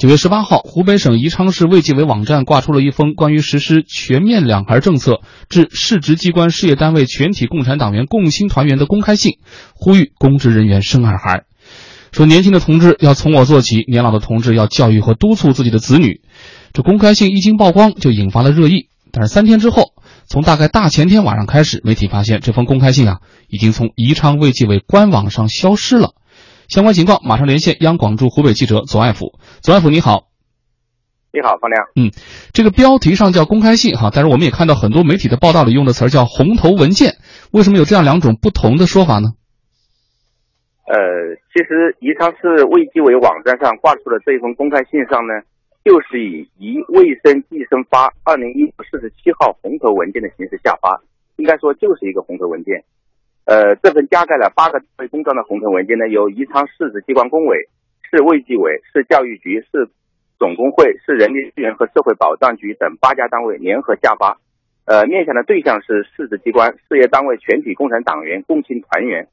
[0.00, 9.34] 九月十八号，湖北省宜昌市卫计委网站挂出了一封关于实施全面两孩政策致市直机关、事业单位全体共产党员共青团员的公开信，
[9.74, 11.44] 呼吁公职人员生二孩。
[12.12, 16.22] 说年轻的同志要从我做起，年老的同志要教育和督促自己的子女。
[16.72, 18.88] 这公开信一经曝光，就引发了热议。
[19.12, 19.92] 但是三天之后，
[20.26, 26.14] 从大概大前天晚上开始，媒体发现这封公开信啊，已经从宜昌卫计委官网上消失了。
[26.70, 29.34] 相关情况，马上连线央广驻湖北记者左爱甫。
[29.60, 30.30] 左爱甫，你好。
[31.32, 31.82] 你好，方亮。
[31.96, 32.14] 嗯，
[32.54, 37.18] 这个标题上叫公开信哈，但是我们也看到很多媒体的报道里用的词儿叫红头文件，
[37.50, 39.34] 为什么有这样两种不同的说法呢？
[40.86, 40.94] 呃，
[41.50, 45.42] 其实宜昌市卫计委网站上挂出的这一封公开信上呢，
[45.82, 51.02] 就是以宜卫生计生发二零一四十七号红头文件的形式下发，
[51.34, 52.86] 应该说就是一个红头文件。
[53.50, 57.66] 呃，这份加盖了八个单公章的红头文件呢，由宜昌市直机关工委、
[58.08, 59.90] 市卫计委、市教育局、市
[60.38, 64.38] 总工会、市人力资源和社会保障局等八家单位联合下发。
[64.84, 69.26] 呃，面向的对象是市直机关、事业单位全体共产党员、共青团员。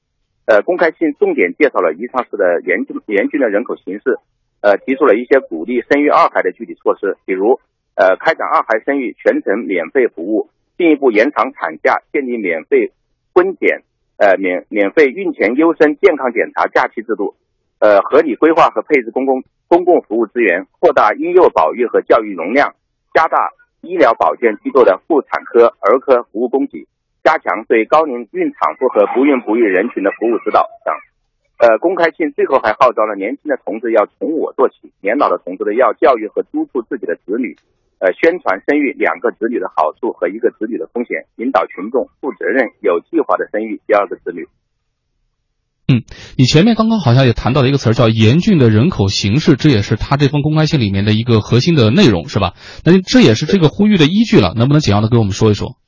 [0.48, 4.18] 呃，公开信重点介绍了宜昌市的严峻严峻的人口形势，
[4.62, 7.60] 呃，提出了一些鼓励生育二孩的具体措施，比如，
[7.94, 12.94] 呃，开展二孩生育全程免费服务，进一步延长产假，建立免费
[13.36, 13.84] 婚检，
[14.18, 17.36] 呃，免免费孕前优生健康检查假期制度，
[17.80, 22.76] 呃，合理规划和配置公共公共服务资源，扩大婴幼保育和教育容量，
[23.14, 23.52] 加大
[23.82, 26.88] 医疗保健机构的妇产科、儿科服务供给。
[27.24, 30.96] 加强对高龄孕产妇和不孕不育人群的服务指导等。
[31.60, 37.58] 呃，公开信最后还号召了年轻的同志要从我做起，年老的同志呢要教育和督促自己的子女，
[38.00, 44.46] 呃，宣传生育两个子女的好处和一个子女的风险，引导群众负责任、有计划的生育第二个子女。
[45.90, 46.04] 嗯，
[46.38, 52.54] 你前面刚刚好像也谈到了一个词儿叫严峻的人口形势，这也是他这封公开信里面的一个核心的内容，是吧？
[52.86, 55.80] 那这也是这个呼吁的依据了，能不能简要的给我们说一说？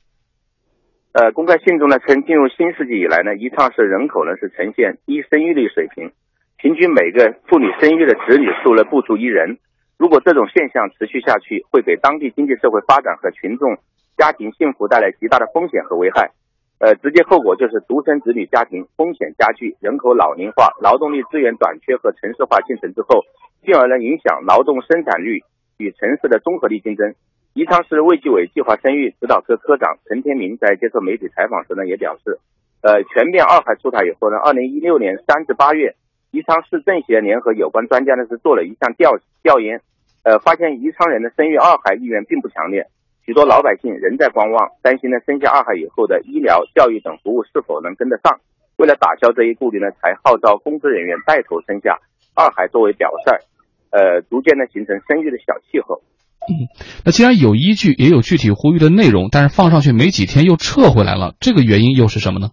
[1.12, 6.10] 呃，公开信中呢称，进入新世纪以来呢，宜昌市人口呢是呈现低生育率水平，
[6.56, 9.62] 平均每个妇女生育的子女数呢不足一人。
[10.00, 13.76] 如果这种现象持续下去，会给当地经济社会发展和群众
[14.16, 16.32] 家庭幸福带来极大的风险和危害。
[16.78, 23.26] 呃，直接后果就是独生子女家庭风险加剧，人口老龄化、劳动力资源短缺和城市化进程之后，
[23.62, 25.44] 进而呢影响劳动生产率
[25.76, 27.12] 与城市的综合力竞争。
[27.52, 32.40] 宜昌市卫计委计划生育指导科科长陈天明在接受媒体采访时呢，也表示，
[32.80, 35.94] 呃，全面二孩出台以后呢，二零一六年三至八月，
[36.30, 39.82] 宜昌市政协联合有关专家呢是做了一项调调研，
[40.22, 42.88] 呃，发现宜昌人的生育二孩意愿并不强烈，
[43.24, 48.40] 许多老百姓仍在观望，担心呢生下二孩以后的医疗、教育等服务是否能跟得上。
[48.76, 52.00] 为了打消这一顾虑呢，才号召公职人员带头生下
[52.34, 53.44] 二孩作为表率，
[53.90, 56.02] 呃，逐渐的形成生育的小气候。
[56.48, 56.68] 嗯，
[57.04, 62.48] 那既然有依据，也有具体呼吁的内容，但是放上去没几天又撤回来了，这个原因又是什么呢？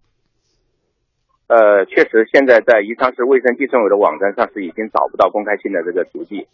[1.47, 6.47] 呃，确实，现在在宜昌市卫生计生委的网站上是已经找不到公开信的这个足迹。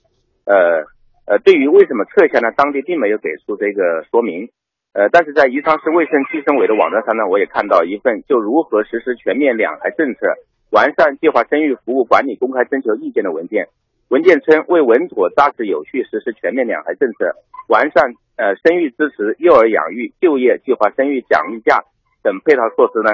[0.46, 0.85] 呃
[1.25, 2.51] 呃，对于为什么撤销呢？
[2.51, 4.50] 当地并没有给出这个说明。
[4.94, 10.28] 呃，但是在宜昌市卫生计生委的网站上呢，我也看到一份就如何实施全面两孩政策、
[10.69, 13.69] 完善计划生育服务管理公开征求意见的文件。
[14.09, 17.34] 文件称，为稳妥扎实有序实施全面两孩政策，
[17.67, 21.81] 完善呃生育支持、幼儿养育、就业、计划生育奖励假
[22.22, 23.09] 等配套措施呢，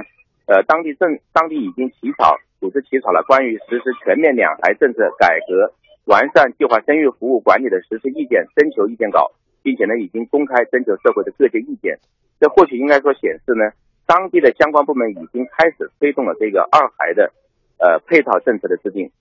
[0.48, 5.72] 呃，当地政当地已经起草组织起草了关于实施全面两孩政策改革、
[6.10, 9.32] 完善计划生育服务管理的实施意见征求意见稿，
[9.62, 12.00] 并且呢，已经公开征求社会的各界意见。
[12.40, 13.70] 这或许应该说显示呢，
[14.08, 17.32] 当地的相关部门已经开始推动了这个二孩的
[17.78, 19.12] 呃配套政策的制定。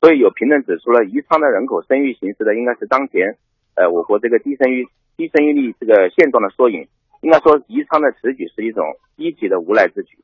[0.00, 3.36] 所以有评论指出了，宜昌的人口生育形势呢，应该是当前，
[3.74, 6.86] 呃，我国这个低生育、低生育率这个现状的缩影。
[7.20, 10.18] 应该说，宜昌的此举是一种积极的无奈之举。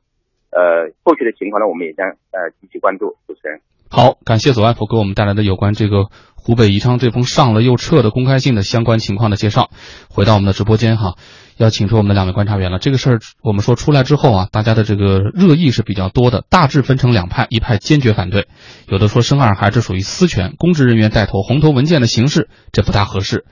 [0.51, 3.17] 呃，后续的情况呢，我们也将呃积极关注。
[3.27, 3.59] 主持人，
[3.89, 9.69] 好，感谢左外婆给我们带来的有关这个湖北宜昌这封上了又撤的公开信的相关情况的介绍。
[10.09, 11.15] 回到我们的直播间哈。
[11.57, 12.79] 要请出我们的两位观察员了。
[12.79, 18.49] 这个事儿我们说出来之后啊，大家的这个热议是比较多的，大致分成两派，一派坚决反对，
[18.89, 23.45] 有的说生二孩这属于私权，公职人员带头红头文件的形式，这不大合适；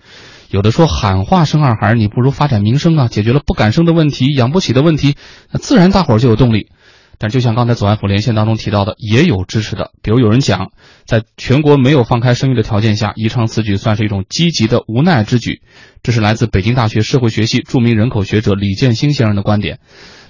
[0.49, 5.15] 有的说喊话生二孩，你不如发展民生啊，解决了不敢生的问题、养不起的问题，
[5.53, 6.71] 那自然大伙儿就有动力。
[7.17, 10.71] 但就像刚才左岸府连线当中提到的，也有支持的，比如有人讲，
[11.05, 15.61] 在全国没有放开生育的条件下，宜昌此举算是一种积极的无奈之举。
[16.01, 19.79] 这是来自北京大学社会学系著名人口学者李建新先生的观点。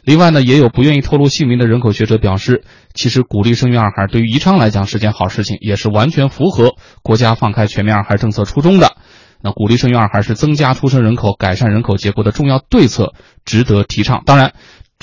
[0.04, 2.64] 另外呢，也有不愿意透露姓名的人口学者表示，
[2.94, 8.98] 其实鼓励生育二孩对于宜昌来讲是件好事情，也是完全符合国家放开全面二孩政策初衷的。
[9.42, 13.14] 那鼓励生育二孩是增加出生人口、改善人口结构的重要对策，
[13.46, 14.24] 值得提倡。
[14.26, 14.54] 当然，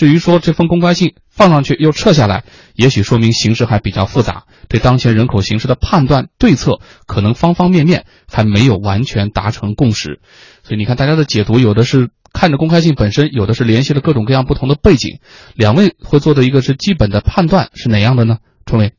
[0.00, 2.44] 至于说这封公开信放上去又撤下来，
[2.74, 10.22] 也许说明形势还比较复杂，对当前人口形势的判断对策可能方方面面还没有完全达成共识。
[10.62, 15.18] 所以你看，大家的解读有的是看着公开信本身，有的是联系了各种各样不同的背景。
[15.54, 18.38] 两位会做的一个是基本的判断是哪样的呢？
[18.64, 18.94] 春伟，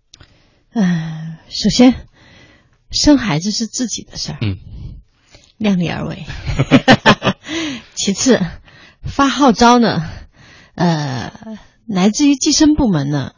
[0.76, 1.96] 嗯，首先，
[2.92, 4.60] 生孩子是自己的事儿，嗯，
[5.58, 6.26] 量力而为。
[7.96, 8.40] 其次，
[9.02, 10.08] 发号召呢，
[10.76, 11.32] 呃，
[11.86, 13.34] 来自于计生部门呢，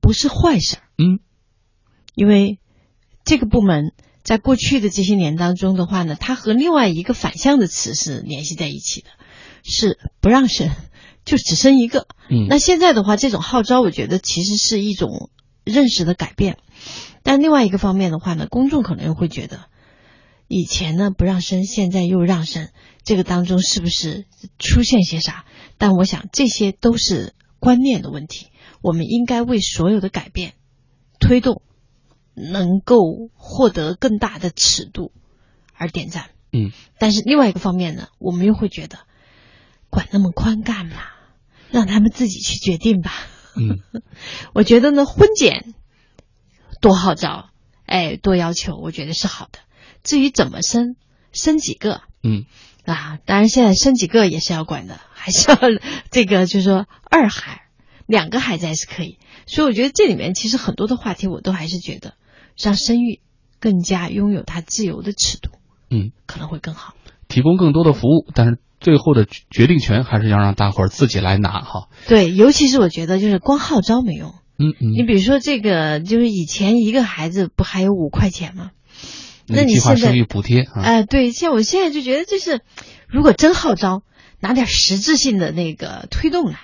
[0.00, 1.20] 不是坏事儿，嗯，
[2.14, 2.58] 因为
[3.24, 3.92] 这个部门
[4.22, 9.08] 在过去的这些年当中的话呢，它和另外一个反向的词是联系在一起的，
[9.62, 10.70] 是不让生，
[11.24, 12.06] 就只生一个。
[12.28, 15.30] 嗯那现在的话，这种号召，我觉得其实是一种
[15.64, 16.58] 认识的改变。
[17.22, 19.66] 但另外一个方面的话呢，公众可能又会觉得，
[20.48, 22.70] 以前呢不让生，现在又让生，
[23.02, 24.26] 这个当中是不是
[24.58, 25.44] 出现些啥？
[25.78, 28.48] 但我想这些都是观念的问题，
[28.80, 30.54] 我们应该为所有的改变
[31.18, 31.62] 推动
[32.34, 32.98] 能够
[33.34, 35.12] 获得更大的尺度
[35.74, 36.30] 而点赞。
[36.52, 38.98] 嗯，但是另外一个方面呢，我们又会觉得
[39.90, 40.96] 管那么宽干嘛？
[41.70, 43.12] 让他们自己去决定吧。
[43.56, 43.80] 嗯，
[44.54, 45.74] 我觉得呢，婚检
[46.80, 47.50] 多号召，
[47.84, 49.58] 哎，多要求，我觉得是好的。
[50.06, 50.94] 至于怎么生，
[51.32, 52.44] 生几个嗯
[52.84, 53.18] 啊？
[53.26, 55.58] 当然，现在生几个也是要管的，还是要
[56.12, 57.62] 这个，就是说二孩、
[58.06, 59.18] 两个孩子还是可以。
[59.46, 62.14] 所以我觉得这里面其实很多的话题，我都还是觉得
[62.56, 63.20] 让生育
[63.58, 65.50] 更加拥有它自由的尺度，
[65.90, 66.94] 嗯，可能会更好。
[67.26, 71.88] 提供更多的服务，但是最后的决定权还是要让大伙儿自己来拿哈。
[72.06, 74.34] 对，尤其是我觉得就是光号召没用。
[74.58, 78.70] 嗯嗯，你比如说这个，就是以前一个孩子不还有五块钱吗？
[79.48, 82.60] 那你计划生育补贴啊，哎、对，像我现在就觉得，就是
[83.08, 84.02] 如果真号召，
[84.40, 86.58] 拿点实质性的那个推动来。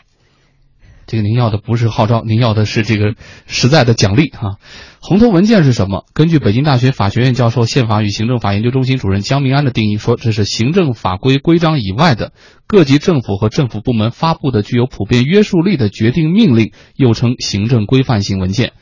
[1.07, 3.15] 这个您要的不是号召，您要的是这个
[3.47, 4.57] 实在的奖励哈。
[5.01, 6.07] 红头文件是什么？
[6.15, 12.33] 根据北京大学法学院教授、宪法与行政法研究中心主任江明安的定义说，这是行政法规规章以外的
[12.67, 18.73] 各级政府和政府部门发布的具有普遍约束力的决定命令，又称行政规范性文件。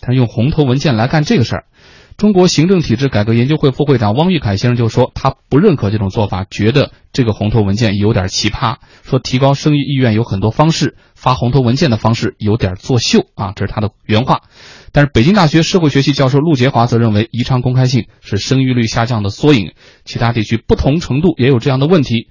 [0.00, 1.64] 他用红头文件来干这个事儿，
[2.16, 14.40] 中国行政体制改革研究会副会长汪玉凯先生就说，他不认可这种做法，觉得这个红头文件有点奇葩，说提高生育意愿有很多方式，发红头文件的方式有点作秀啊，这是他的原话。
[14.92, 19.72] 但是北京大学社会学系教授陆杰华则认为，宜昌公开性是生育率下降的缩影，
[20.06, 22.28] 其他地区不同程度也有这样的问题。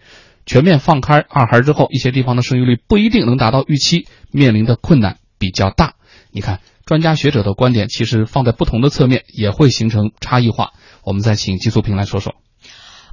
[0.47, 5.93] 全面放开二孩之后，一些地方的生育率不一定能达到预期，面临的困难比较大。
[6.31, 10.71] 你看，专家学者的观点其实放在不同的侧面，也会形成差异化。
[11.03, 12.35] 我们再请季素平来说说。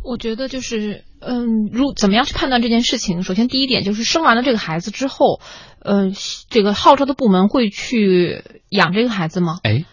[0.04, 3.22] 我觉得就是，嗯，如怎么样去判断这件事情？
[3.22, 5.40] 首先，第一点就是生完了这个孩子之后，
[5.78, 6.10] 呃，
[6.50, 9.58] 这个号召的部门会去养这个孩子吗？
[9.62, 9.84] 哎，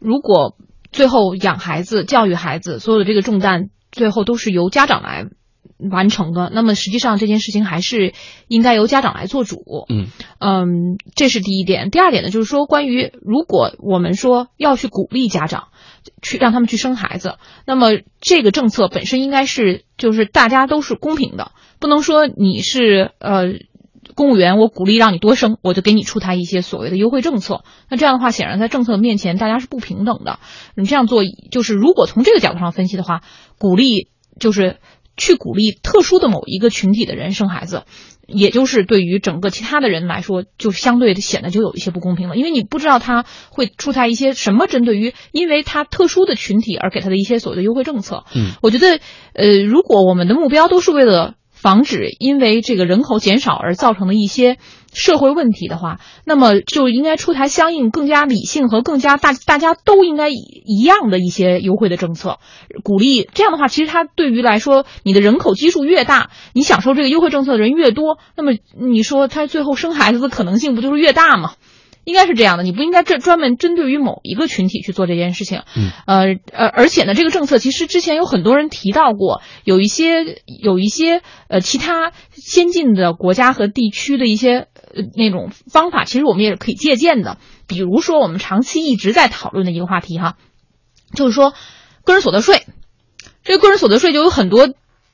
[0.00, 0.56] 如果
[0.90, 5.26] 最后养孩子、教育孩子，所有的这个重担最后都是由家长来
[5.90, 8.14] 完成的，那么实际上这件事情还是
[8.48, 9.86] 应该由家长来做主。
[9.88, 10.06] 嗯
[10.38, 11.90] 嗯，这是第一点。
[11.90, 15.68] 第二点呢，就是说关于如果我们说要去鼓励家长
[16.20, 17.36] 去让他们去生孩子，
[17.66, 17.88] 那么
[18.20, 23.54] 这个政策本身应该是就是大家都是公平的，不能说你是呃。
[24.14, 27.64] 公务员，我鼓励让你多生，我就给你出台一些所谓的优惠政策。
[27.88, 30.38] 那这样的话，显然在政策面前大家是不平等的。
[30.74, 33.22] 你这样做，就是如果从这个角度上分析的话，
[33.58, 34.08] 鼓励
[34.38, 34.76] 就是
[35.16, 37.84] 去鼓励特殊的某一个群体的人生孩子，
[38.26, 48.24] 也就是对于整个其他的人来说，就相对的显得就有一些不公平了，因为你不知道他会出台一些什么针对于因为他特殊的群体而给他的一些所谓的优惠政策。
[48.34, 49.00] 嗯，我觉得，
[49.34, 54.56] 呃，如果我们的目标都是为了防止因为这个人口减少而造成的一些
[54.92, 62.38] 社会问题的话，那么就应该出台相应更加理性和更加大大家都应该一样的一些优惠的政策，
[62.84, 71.52] 鼓励这样的话，其实它对于来说，你的人口基数越大，你享受这个优惠政策的人越多，那么你说他最后生孩子的可能性不就是越大吗？
[72.04, 75.62] 应该是这样的，你不应该这专门针对于某一个群体去做这件事情。
[75.76, 87.38] 嗯，呃呃，而且呢，这个政策其实之前有很多人提到过，有一些有一些呃其他先进的国家和地区的一些呃那种方法，其实我们也是可以借鉴的。
[87.68, 90.36] 比如说，我们长期一直在讨论的一个话题哈，
[91.14, 91.54] 就是说
[92.04, 92.66] 个人所得税。
[93.44, 94.68] 这个个人所得税就有很多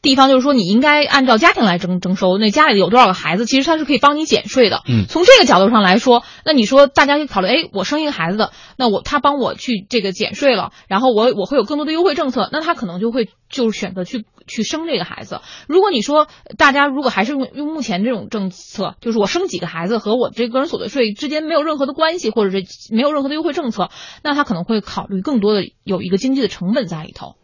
[0.09, 2.39] 地方就是说，你应该按照家庭来征征收。
[2.39, 4.81] 那家里有多少个孩子，其实他是可以帮你减税的。
[4.89, 15.43] 嗯，从这个角度上来说，那你说大家可以考虑，哎，我生一个孩子的，那我他帮我去这个减税了，然后我我会有更多的优惠政策，那他可能就会就选择去去生这个孩子。
[15.67, 23.91] 如果你说大家如果还是用用目前这种政策，就是我生几个孩子和我这个人所得税之间没有任何的关系，或者是没有任何的优惠政策，
[24.23, 27.35] 那他可能会考虑更多的有一个经济的成本在里头。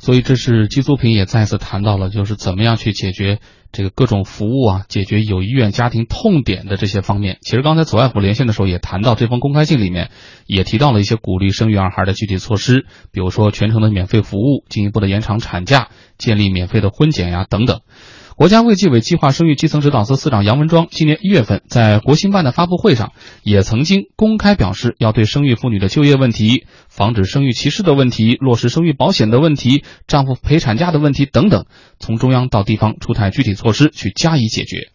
[0.00, 3.38] 所以，这是季苏平也再次谈到了，就是怎么样去解决
[3.70, 7.36] 这个各种服务啊，解决有意愿家庭痛点的这些方面。
[7.42, 10.10] 其实刚才左爱虎连线的时候也谈到，这封公开信里面
[10.46, 17.82] 也提到了一些鼓励生育二孩的具体措施，比如说全程的免费服务，进一步的延长产假，建立免费的婚检呀等等。
[18.40, 31.66] 国家卫计委计划生育基层指导司司长杨文庄今年一月份在国新办的发布会上，也曾经公开表示，要对生育妇女的就业问题、防止生育歧视的问题、落实生育保险的问题、丈夫陪产假的问题等等，
[31.98, 34.88] 从中央到地方出台具体措施去加以解决。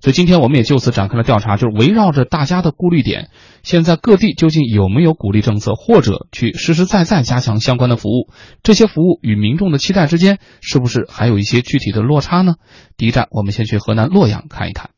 [0.00, 3.30] 所以今天我们也就此展开了调查，就是围绕着大家的顾虑点，
[3.62, 8.30] 现在各地究竟有没有鼓励政策，或者去实实在在加强相关的服务？
[8.62, 12.54] 这些服务与民众的期待之间，是不是还有一些具体的落差呢？
[12.96, 14.90] 第一站，我们先去河南洛阳看一看。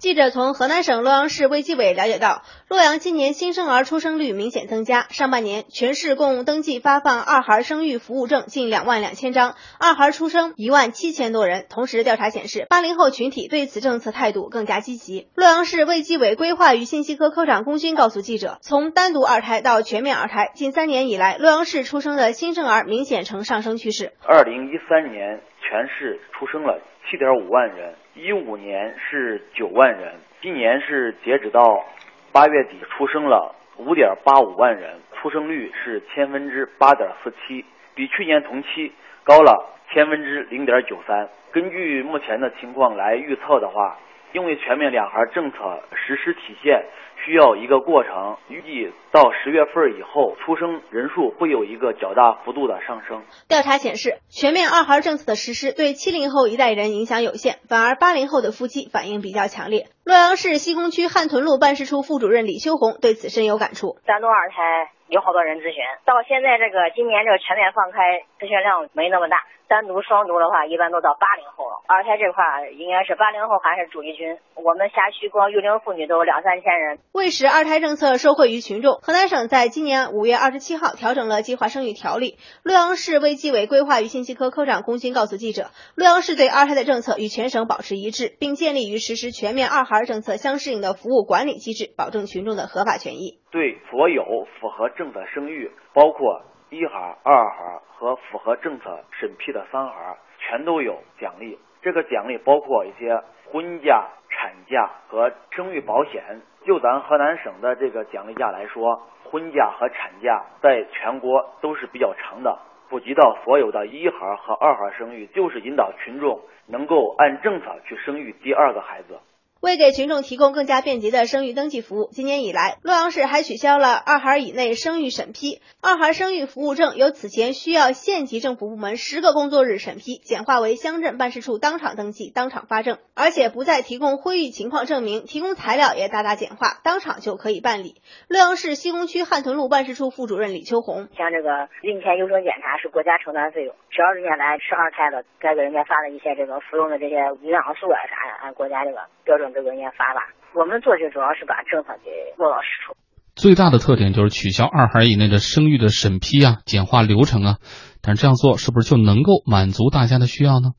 [0.00, 5.06] 记者从河南省洛阳市卫计委了解到，洛阳今年新生儿出生率明显增加。
[5.10, 11.66] 上半年，全市共登记发放二孩生育服务证近两万两千张，二孩出生一万七千多人。
[11.68, 15.28] 同时，调查显示，八零后群体对此政策态度更加积极。
[15.34, 24.14] 洛阳市卫计委规划与信息科科长龚军告诉记者，从单独二胎到全面二胎，近三年以来，洛阳市出生的新生儿明显呈上升趋势。
[24.26, 26.80] 二零一三年，全市出生了
[27.10, 27.92] 七点五万人。
[28.14, 31.84] 一五年是九万人，今年是截止到
[32.32, 37.64] 八月底出生了五点八五万人，出生率是千分之八点四七，
[37.96, 38.92] 比去年同期
[39.24, 41.28] 高了千分之零点九三。
[41.50, 43.98] 根据目前的情况来预测的话，
[44.32, 45.58] 因为全面两孩政策
[45.94, 46.84] 实施体现。
[47.22, 53.22] 需要一个过程，预计到十月份以后，出生人数会有一个较大幅度的上升。
[53.46, 59.84] 调查显示，全面二孩政策的实施对七零后一代人影响有限，反而八零后的夫妻反应比较强烈。
[60.02, 64.00] 洛阳市西工区汉屯路办事处副主任李秋红对此深有感触。
[64.06, 69.44] 单独二胎有好多人咨询，到现在这个今年这个全面放开，咨询量没那么大。
[69.70, 71.78] 单独、双独的话，一般都到八零后了。
[71.86, 74.36] 二胎这块应该是八零后还是主力军。
[74.56, 76.98] 我们辖区光育龄妇女都有两三千人。
[77.12, 82.36] 为使二胎政策受惠于群众，河南省在今年五月二十七号调整了计划生育条例。
[82.64, 93.38] 洛阳市卫计委规划与信息科科长龚军告诉记者，洛阳市对二胎的政策与全省保持一致，并建立与实施全面二孩政策相适应的服务管理机制，保证群众的合法权益。
[93.52, 94.24] 对所有
[94.60, 96.49] 符合政策生育，包括。
[96.70, 101.58] 一孩、二孩和符合政策审批的三孩，全都有奖励。
[101.82, 106.40] 这个奖励包括一些婚假、产假和生育保险。
[106.64, 112.58] 就咱河南省的这个奖励假来说，婚假和产假在全国都是比较长的，
[112.88, 119.18] 普及到所有的一孩和二孩生育，就是引导群众能够按政策去生育第二个孩子。
[119.60, 125.60] 为给群众提供更加便捷的生育登记服务，今年以来，洛阳市还取消了二孩以内生育审批。
[125.82, 138.00] 二孩生育服务证由此前需要县级政府部门十个工作日审批，简化为乡镇办事处当场登记、当场发证，而且不再提供婚育情况证明，提供材料也大大简化，当场就可以办理。
[138.28, 149.49] 洛阳市西工区汉屯路办事处副主任李秋红：像这个孕前优生检查是国家承担费用，只要人家来吃二胎的，该给人家发的一些这个服用的这些营养素啊啥的，按国家这个标准。
[149.52, 150.20] 都给人家发吧。
[150.54, 152.96] 我们做就主要是把政策给落到实处。
[153.36, 157.56] 最大的特点就是取消二孩以内的生育的审批啊，简化流程啊。
[158.02, 160.72] 但是这样做是不是就能够满足大家的需要呢？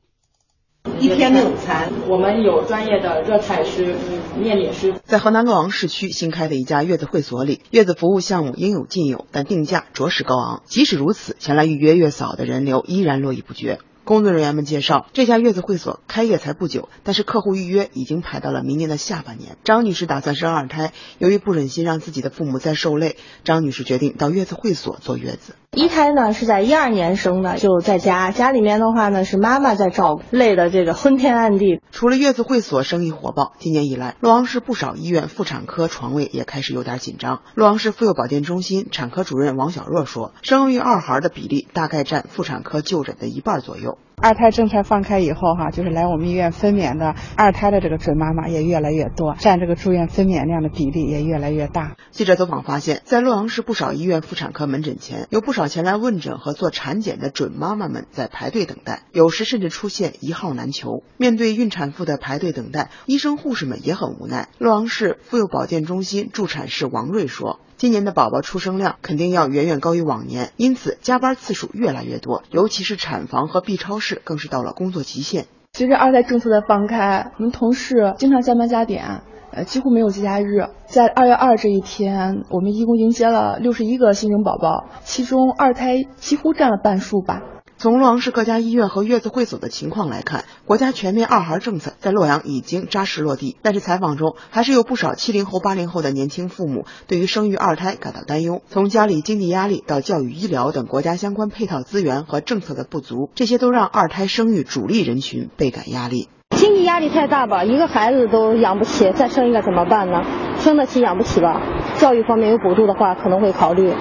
[0.98, 3.94] 一天的午餐，我们有专业的热菜师、
[4.36, 4.92] 面点师。
[5.04, 10.62] 在河南洛阳市区新开的一家月子会所里，月子服务项目应有尽有，但定价着实高昂。
[10.64, 13.78] 即使如此，前来预约月嫂的人流依然络绎不绝。
[14.04, 19.56] 工作人员们介绍，这家月子会所开业才不久，但是客户预约已经排到了明年的下半年。
[19.62, 25.54] 张女士打算生二胎，由于不忍心让自己的父母再受累，张女士决定到月子会所坐月子。
[25.74, 31.80] 一胎呢是在一二年生的，就在家，家里面的话呢是妈妈在照顾，累的这个昏天暗地。
[31.90, 37.40] 除了月子会所生意火爆，今年以来，洛阳市不少医院妇产科床位也开始有点紧张。
[37.54, 43.96] 洛阳市妇幼保健中心产科主任王小若说，生育二孩的比例大概占妇产科就诊的一半左右。
[44.22, 51.96] 二胎政策放开以后哈，就是来我们医院分娩的二胎的这个准妈妈也越来越多，占这个住院分娩量的比例也越来越大。
[52.12, 61.02] 记者走访发现，在洛阳市不少医院妇产科门诊前，有不少前来问诊和做产检的准妈妈们在排队等待，有时甚至出现一号难求。
[61.16, 64.48] 面对孕产妇的排队等待，医生护士们也很无奈。
[64.58, 67.58] 洛阳市妇幼保健中心助产士王瑞说。
[67.82, 75.46] 今年的宝宝出生量肯定要远远高于往年，因此加班次数越来越多，尤其是产房和 B 超室更是到了工作极限。
[75.72, 80.68] 随着二胎政策的放开，我们同事经常加班加点，呃，几乎没有节假日。
[80.86, 87.42] 在二月二这一天，我们一共迎接了六十一个新生宝宝，其中二胎几乎占了半数吧。
[87.82, 93.56] 从洛阳市各家医院和月子会所的情况来看，国家全面二孩政策在洛阳已经扎实落地。
[93.60, 98.62] 但是采访中还是有不少七零后、八零后的年轻父母对于生育二胎感到担忧。
[98.68, 106.28] 从家里经济压力到教育、医疗等国家相关配套资源和政策的不足，这些都让二胎生育主力人群倍感压力。
[106.56, 110.22] 经济压力太大吧，一个孩子都养不起，再生一个怎么办呢？
[110.60, 111.60] 生得起养不起吧？
[112.02, 113.92] 教育方面有补助的话，可能会考虑；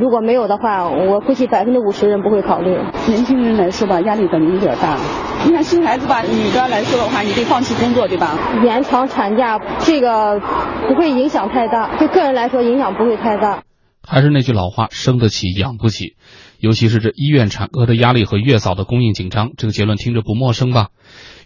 [0.00, 2.70] 如果没有的话，我估计百分之五十人不会考虑。
[3.06, 4.96] 年轻人来说吧，压力可能有点大。
[5.44, 8.38] 你看生孩子吧，女的来说的话，你得放弃工作，对吧？
[8.64, 10.40] 延长产假这个
[10.88, 13.62] 不会影响太大，对个人来说影响不会太大。
[14.08, 16.16] 还是那句老话，生得起养不起，
[16.62, 20.90] 尤其是这医院产科的压力和月嫂的供应紧张，这个结论听着不陌生吧？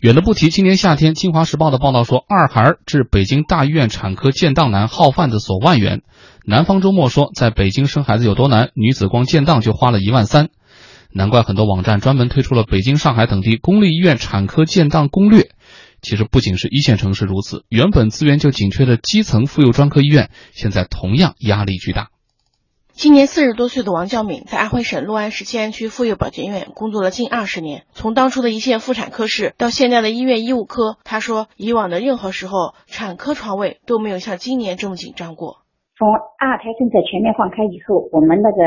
[0.02, 6.02] 远的不提，今年夏天，《京华时报》的报道说，二孩致北京大医院产科建档难，耗贩子索万元。
[6.44, 10.50] 南方周末说，在北京生孩子有多难，女子光建档就花了一万三。
[11.10, 15.48] 难怪很多网站专门推出了北京、上海等地公立医院产科建档攻略。
[16.02, 22.10] 其实不仅是一线城市如此，原本资源就紧缺的基层妇幼专科医院，现在同样压力巨大。
[22.96, 35.60] 今年四十多岁的王教敏在安徽省六安市静安区妇幼保健院工作了近二十年，从当初的一线妇产科室到现在的医院医务科，他说，以往的任何时候产科床位都没有像今年这么紧张过。
[36.00, 38.64] 从二胎政策全面放开以后，我们那个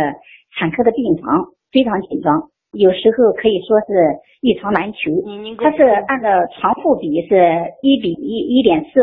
[0.62, 5.10] 产科的病房非常紧张，有时候可以说是一床难求。
[5.58, 7.34] 它是按照床户比是
[7.82, 9.02] 一比一一点四。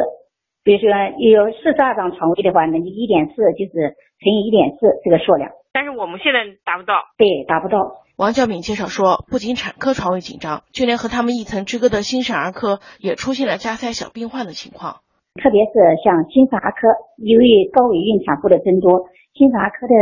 [0.63, 0.87] 比如说
[1.19, 5.51] 有四十二张床位的话，那就一点四就是乘以一点四这个数量。
[5.73, 6.95] 但是我们现在达不到。
[7.19, 8.05] 对，达不到。
[8.17, 15.05] 王教敏介绍说，不仅产科床位紧张，就连和他们一层之隔的新生儿科也出现了加塞小病患的情况。
[15.37, 16.89] 特别是像新生儿科，
[17.21, 19.05] 由于高危孕产妇的增多，
[19.37, 19.95] 新生儿科的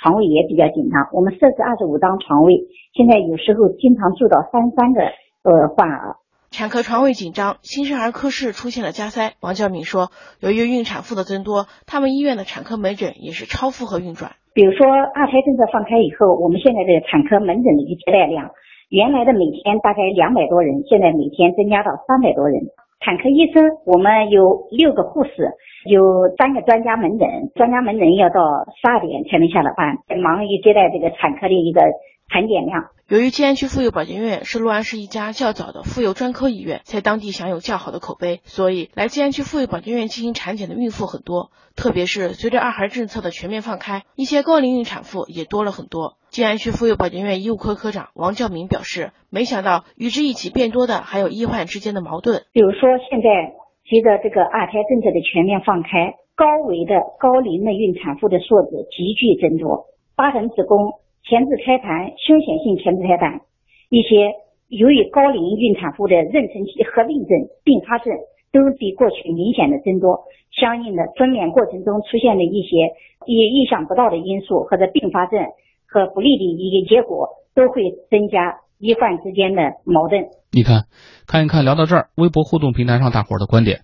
[0.00, 1.04] 床位也比较紧张。
[1.12, 2.64] 我们设置二十五张床位，
[2.96, 5.04] 现在有时候经常住到三三个
[5.44, 6.16] 呃患儿。
[6.54, 9.34] 产科床位紧张，新生儿科室出现了加塞。
[9.42, 14.38] 王教敏说，由于孕产妇的增多，他们医院的产科门诊也是超负荷运转。
[14.54, 18.54] 比如说二胎政策放开以后，我们现在的产科门诊的一个接待量，
[18.86, 22.70] 原来的每天大概两百多人，现在每天增加到三百多人。
[23.02, 25.58] 产科医生我们有六个护士，
[25.90, 27.26] 有三个专家门诊，
[27.58, 31.82] 专家门诊要到十二点才能下了班，忙于接待这个产科的一个。
[32.28, 32.90] 产检量。
[33.06, 41.50] 由于静安区妇幼保健院是六安市一家较早的妇幼专科医院，在当地享有较好的口碑，所以来静安区妇幼保健院进行产检的孕妇很多。
[41.76, 46.16] 特别是随着二孩政策的全面放开，一些高龄孕产妇也多了很多。
[46.30, 52.44] 静安区妇幼保健院医务科科长王教明表示，没想到与之一起变多的还有医患之间的矛盾。
[52.52, 53.52] 比如说，现在
[53.84, 61.03] 随着这个二胎政策的全面放开，高危的高龄的孕产妇的数字急剧增多，八成子宫。
[61.24, 63.40] 前置胎盘、凶险性前置胎盘，
[63.88, 64.36] 一些
[64.68, 67.32] 由于高龄孕产妇的妊娠期合并症、
[67.64, 68.12] 并发症
[68.52, 72.92] 都比过去明显的增多，相应的分娩过程中出现的一些
[73.24, 75.40] 意意想不到的因素或者并发症
[75.88, 80.28] 和不利的一个结果，都会增加医患之间的矛盾。
[80.52, 80.84] 你看，
[81.26, 83.80] 看一看，聊到这儿，微博互动平台上大伙儿的观点，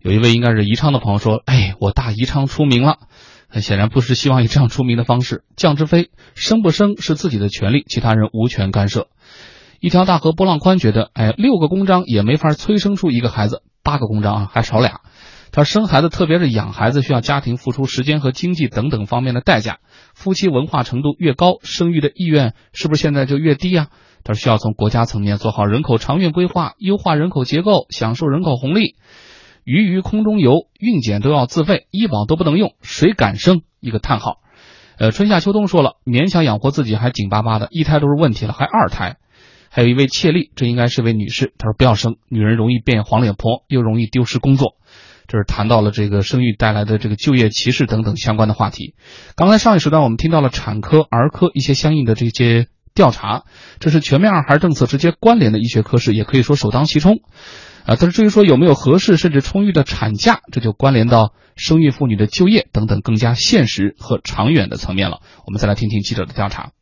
[0.00, 2.96] 有一位应该是宜昌的朋友说：“哎，我大宜昌出名了。”
[3.48, 5.44] 很显然不是希望以这样出名的方式。
[5.56, 9.08] 降之非生不生是自己的权利，其他人无权干涉。
[9.80, 15.00] 一条大河波浪宽觉得，哎，六个公章也没法催生出一个孩子，八个公章啊还少俩。
[15.50, 19.78] 他说生孩子，特别是养孩子，需要家庭付出时间和经济等等方面的代价。
[20.14, 23.86] 夫妻文化程度越高，生育的意愿是不是现在就越低呀？
[24.24, 28.96] 他说需要从国家层面做好人口长远规划，优化人口结构，享受人口红利。
[29.68, 33.60] 鱼鱼空中游，孕检都要自费，医保都不能用，谁敢生？
[33.80, 34.38] 一个叹号。
[34.96, 39.18] 呃，春夏秋冬说了，勉强养活自己还紧巴巴的，一胎都是问题了，还二胎。
[39.68, 44.76] 还有一位切丽，这应该是位女士，她说不要生，女人容易变黄脸婆，又容易丢失工作。
[45.26, 48.94] 这是谈到了这个生育带来的这个就业歧视等等相关的话题。
[49.36, 52.68] 刚才上一时段我们听到了产科、儿科一些相应的这些。
[52.94, 53.44] 调查，
[53.78, 57.20] 这是全面二孩政策直接关联的医学科室，也可以说首当其冲。
[57.88, 65.20] 啊，但是至于说有没有合适甚至充裕的产假，这就关联到生育妇女的就业等等更加现实和长远的层面了。
[65.46, 66.72] 我们再来听听记者的调查。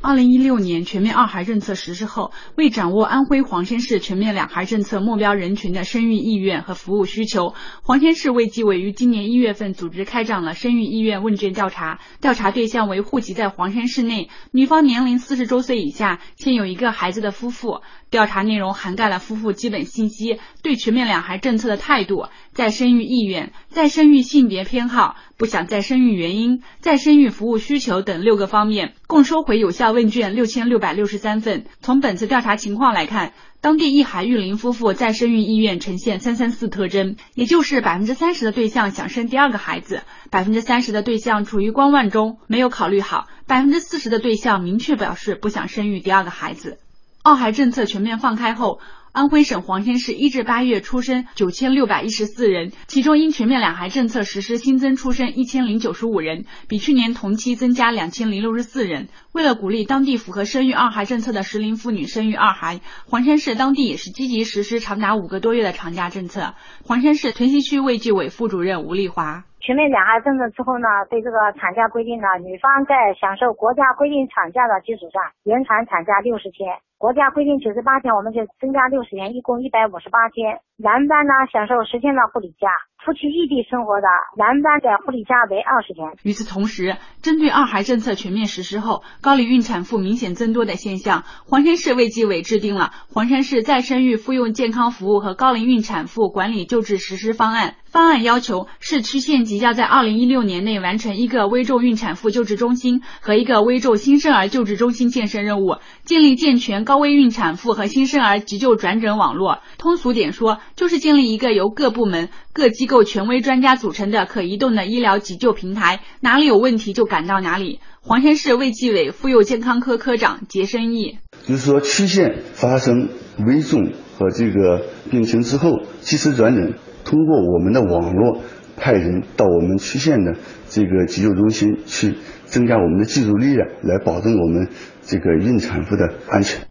[0.00, 12.00] 二零一六年全面二孩政策实施后，为掌握安徽黄山市全面两孩政策目标人群的生育意愿和服务需求，黄山市卫计委于今年一月份组织开展了生育意愿问卷调查。
[12.20, 17.80] 调查对象为户籍在黄山市内、女方年龄四十周岁以下、现有一个孩子的夫妇。
[18.14, 31.64] 调查内容涵盖了夫妇基本信息、对全面两孩政策的态度、再生育意愿、再生育性别偏好、不想再生育原因、再生育服务需求等六个方面，共收回有效问卷六千六百六十三份。
[31.80, 46.78] 从本次调查情况来看，当地一孩育龄夫妇再生育意愿呈现三三四特征，也就是百分之三十的对象想生第二个孩子，百分之三十的对象处于观望中，没有考虑好，百分之四十的对象明确表示不想生育第二个孩子。
[47.26, 59.08] 二孩政策全面放开后，安徽省黄山市一至八月出生九千六百一十四人，其中因全面两孩政策实施新增出生一千零九十五人，比去年同期增加两千零六十四人。
[59.32, 66.52] 为了鼓励当地符合生育二孩政策的适龄妇女生育二孩，黄山市当地也是积极实施长达五个多月的长假政策。
[66.86, 69.44] 黄山市屯溪区卫计委副主任吴丽华。
[69.64, 76.68] 全面两孩政策之后呢，对这个产假规定呢，女方在享受国家规定产假的基础上，延长产假六十天。
[76.98, 80.60] 国家规定九十八天，我们就增加六十天，一共一百五十八天。
[80.76, 82.68] 男班呢，享受十天的护理假。
[83.04, 86.08] 夫妻异地生活的，男班的护理假为二十天。
[86.22, 97.70] 与此同时，针对二孩政策全面实施后，高龄孕产妇明显增多的现象，黄山市卫计委制定了《黄山市再生育妇幼健康服务和高龄孕产妇管理救治实施方案》。
[97.84, 109.58] 方案要求，市区县级要在二零一六年内完成一个危重孕产妇救治中心和一个危重新生儿救治中心建设任务，建立健全高危孕产妇和新生儿急救转诊网络。
[109.78, 117.80] 通俗点说，就是建立一个由各部门、各机构权威专家组成的可移动的医疗急救平台，哪里有问题就赶到哪里。
[118.00, 123.08] 黄山市卫计委妇幼健康科科长杰生义，就是说，区县发生
[123.46, 126.74] 危重和这个病情之后，及时转诊。
[127.04, 128.40] 通过我们的网络
[128.76, 130.34] 派人到我们区县的
[130.68, 132.14] 这个急救中心去，
[132.46, 134.68] 增加我们的技术力量，来保证我们
[135.02, 136.66] 这个孕产妇的安全。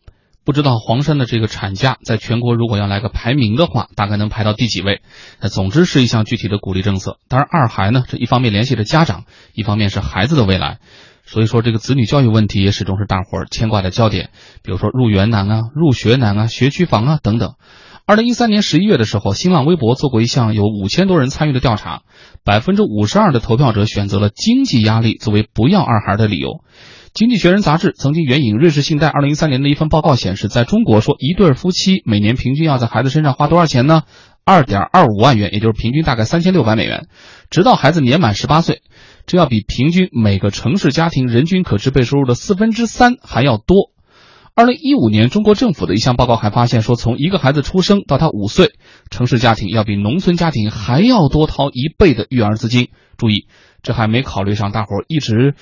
[0.45, 5.01] 不知道黄山的这个产假在全国如果要来个排名的话，大概能排到第几位？
[5.39, 7.17] 那总之是一项具体的鼓励政策。
[7.29, 10.79] 当然，二孩呢，这一方面联系着家长，一方面是孩子的未来。
[11.25, 14.31] 所以说，这个子女教育问题也始终是大伙儿牵挂的焦点。
[14.61, 17.53] 比如说入园难啊、入学难啊、学区房啊等等。
[18.05, 22.01] 二零一三年十一月的时候，新浪微博做过一项有五千多人参与的调查，
[22.43, 26.61] 百分之五十二的投票者选择了经济压力作为不要二孩的理由。
[27.13, 34.01] 经济学人杂志曾经援引瑞士信贷二零一三年的一份报告显示，在中国说一对夫妻每年平均要在孩子身上花多少钱呢？
[34.43, 37.05] 二点二五万元，也就是平均大概三千六百美元，
[37.51, 38.81] 直到孩子年满十八岁，
[39.27, 43.91] 这要比平均每个城市家庭人均可支配收入的四分之三还要多。
[44.55, 48.71] 二零一五年，中国政府的一项报告还发现说，从一个孩子出生到他五岁，
[49.11, 52.89] 城市家庭要比农村家庭还要多掏一倍的育儿资金。
[53.17, 53.45] 注意，
[53.83, 55.53] 这还没考虑上大伙一直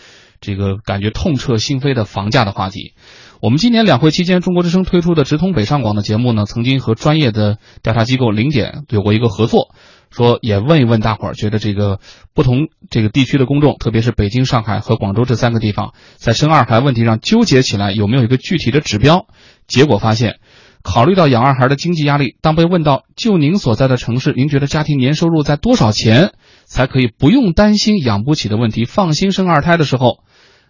[0.42, 2.94] 这个感觉痛彻心扉的房价的话题。
[3.40, 9.74] 我们今年两会期间，中国之声推出的直通北上广的节目呢，曾经和专业的调查机构零点有过一个合作。
[10.12, 12.02] 说也问一问大伙儿，觉得这个
[12.34, 19.26] 不同这个地区的公众，特别是北京、上海和广州这三个地方，在生二孩问题上纠结起来有没有一个具体的指标？
[19.68, 20.40] 结果发现，
[20.84, 26.34] 考虑到养二孩的经济压力，当被问到就您所在的城市，您觉得家庭年收入在多少钱
[26.66, 30.20] 才可以不用担心养不起的问题，放心生二胎的时候，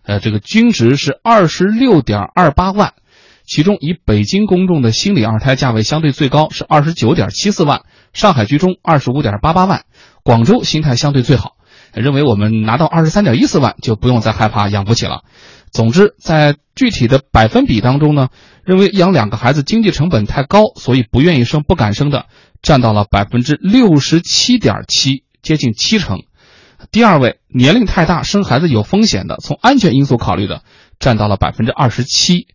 [0.03, 2.93] 呃，这个均值是二十六点二八万。
[3.43, 7.81] 其中以北京公众的心理二胎价位相对最高，是二十九点七四万；
[8.13, 9.81] 上海居中二十五点八八万；
[10.23, 11.55] 广州心态相对最好，
[11.93, 15.23] 认为我们拿到二十三点一四万就不用再害怕养不起了。
[15.71, 18.29] 总之，在具体的百分比当中呢，
[18.63, 22.27] 认为养两个孩子经济成本太高，所以不愿意生、不敢生的，
[22.61, 26.19] 占到了百分之六十七点七，接近七成。
[26.91, 30.63] 第二位，年龄太大生孩子有风险的，从安全因素考虑的，
[30.99, 32.47] 占到了百分之二十七。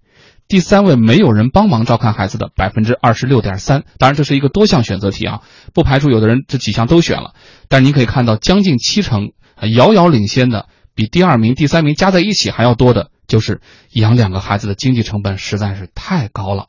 [0.48, 5.42] 第三位没有人帮忙照看孩子的百分之二十六点三，当然这是一个多项选择题啊，
[5.74, 7.34] 不排除有的人这几项都选了，
[7.68, 9.32] 但您可以看到将近七成，
[9.74, 13.60] 遥遥领先的，比第二名、第三名加在一起还要多的，就是
[13.90, 16.66] 养两个孩子的经济成本实在是太高了。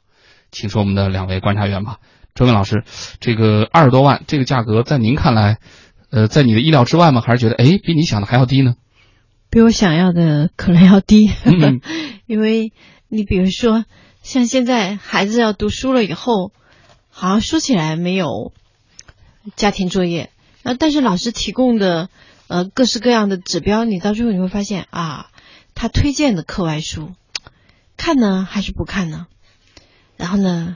[0.52, 1.98] 请说我们的两位观察员吧，
[2.34, 2.84] 周文老师，
[3.20, 5.60] 这个二十多万这个价格在您看来，
[6.10, 7.22] 呃，在你的意料之外吗？
[7.22, 8.76] 还是觉得哎比你想的还要低呢？
[9.50, 11.30] 比我想要的可能要低，
[12.28, 12.74] 因为。
[13.10, 13.86] 你比如说，
[14.22, 16.52] 像现在孩子要读书了以后，
[17.08, 18.52] 好像说起来没有
[19.56, 20.30] 家庭作业，
[20.62, 22.10] 然后但是老师提供的
[22.50, 25.28] 呃各式各样的指标，你到最后你会发现啊，
[25.74, 27.14] 他推荐的课外书
[27.96, 29.28] 看呢还是不看呢？
[30.18, 30.76] 然后呢，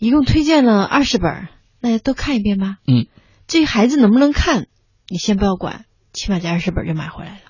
[0.00, 1.46] 一共推荐了二十本，
[1.78, 2.78] 那都看一遍吧。
[2.88, 3.06] 嗯，
[3.46, 4.66] 至于孩子能不能看，
[5.08, 7.40] 你先不要管，起码这二十本就买回来了。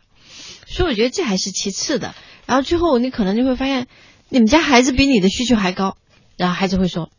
[0.66, 2.14] 所以我觉得这还是其次的。
[2.46, 3.86] 然后最后你可能就会发现，
[4.28, 5.96] 你们家孩子比你的需求还高，
[6.36, 7.10] 然后孩子会说：“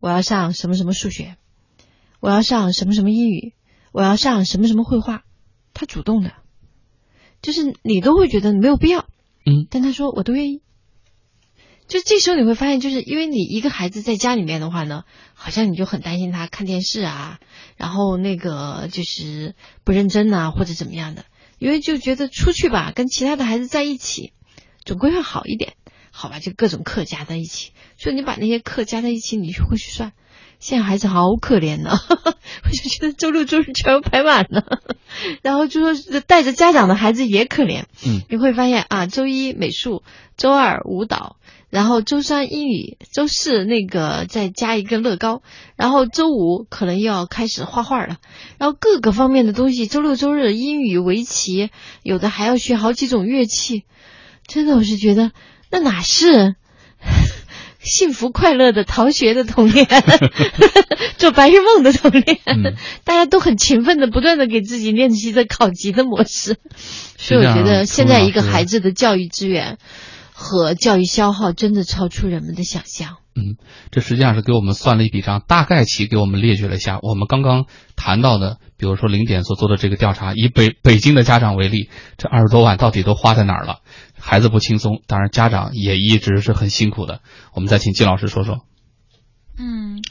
[0.00, 1.36] 我要上什么什么数学，
[2.20, 3.54] 我要上什么什么英语，
[3.92, 5.22] 我要上什么什么绘画。”
[5.74, 6.32] 他主动的，
[7.40, 9.06] 就是你都会觉得没有必要。
[9.46, 10.60] 嗯，但他说我都愿意。
[11.92, 17.38] 就这时候你会发现，就是因为你一个孩子在家里面的话呢，好像你就很担心他看电视啊，
[17.76, 21.26] 然后那个就是不认真啊，或者怎么样的。
[21.58, 24.32] 因为就觉得出去吧，跟其他的孩子在一起，
[24.86, 25.74] 总归会好一点，
[26.10, 26.38] 好吧？
[26.38, 30.12] 就各种课加在一起，所以你把那些课加在一起，你就会去算。
[30.60, 31.90] 现在孩子好可怜呢，
[32.64, 34.80] 我就觉得周六周日全部排满了，
[35.42, 37.82] 然后就说带着家长的孩子也可怜。
[38.06, 40.02] 嗯，你会发现啊，周一美术，
[40.38, 41.36] 周二舞蹈。
[41.72, 45.40] 然后周三英语，周四那个再加一个乐高，
[45.74, 48.18] 然后周五可能又要开始画画了，
[48.58, 51.70] 然后各个方面的东西，周六周日英语、围棋，
[52.02, 53.84] 有的还要学好几种乐器，
[54.46, 55.32] 真的我是觉得
[55.70, 56.56] 那哪是
[57.80, 59.88] 幸福快乐的逃学的童年，
[61.16, 62.38] 做白日梦的童年，
[63.04, 66.58] 大家都很勤奋的不断的给自己练习着考级的模式，
[67.16, 69.78] 所以我觉得现在一个孩子的教育资源。
[70.32, 73.18] 和教育消耗真的超出人们的想象。
[73.34, 73.56] 嗯，
[73.90, 77.64] 这实际上是给我们算了一笔账，大概其给我们列举了一下我们刚刚
[77.96, 83.78] 谈到的，比如说零点所做的这个调查，以北北京的家长为例，这二十多万到底都花在哪儿了？
[84.18, 87.20] 孩子不轻松，当然家长也一直是很辛苦的。
[87.54, 88.66] 我们再请金老师说说。
[89.58, 90.02] 嗯，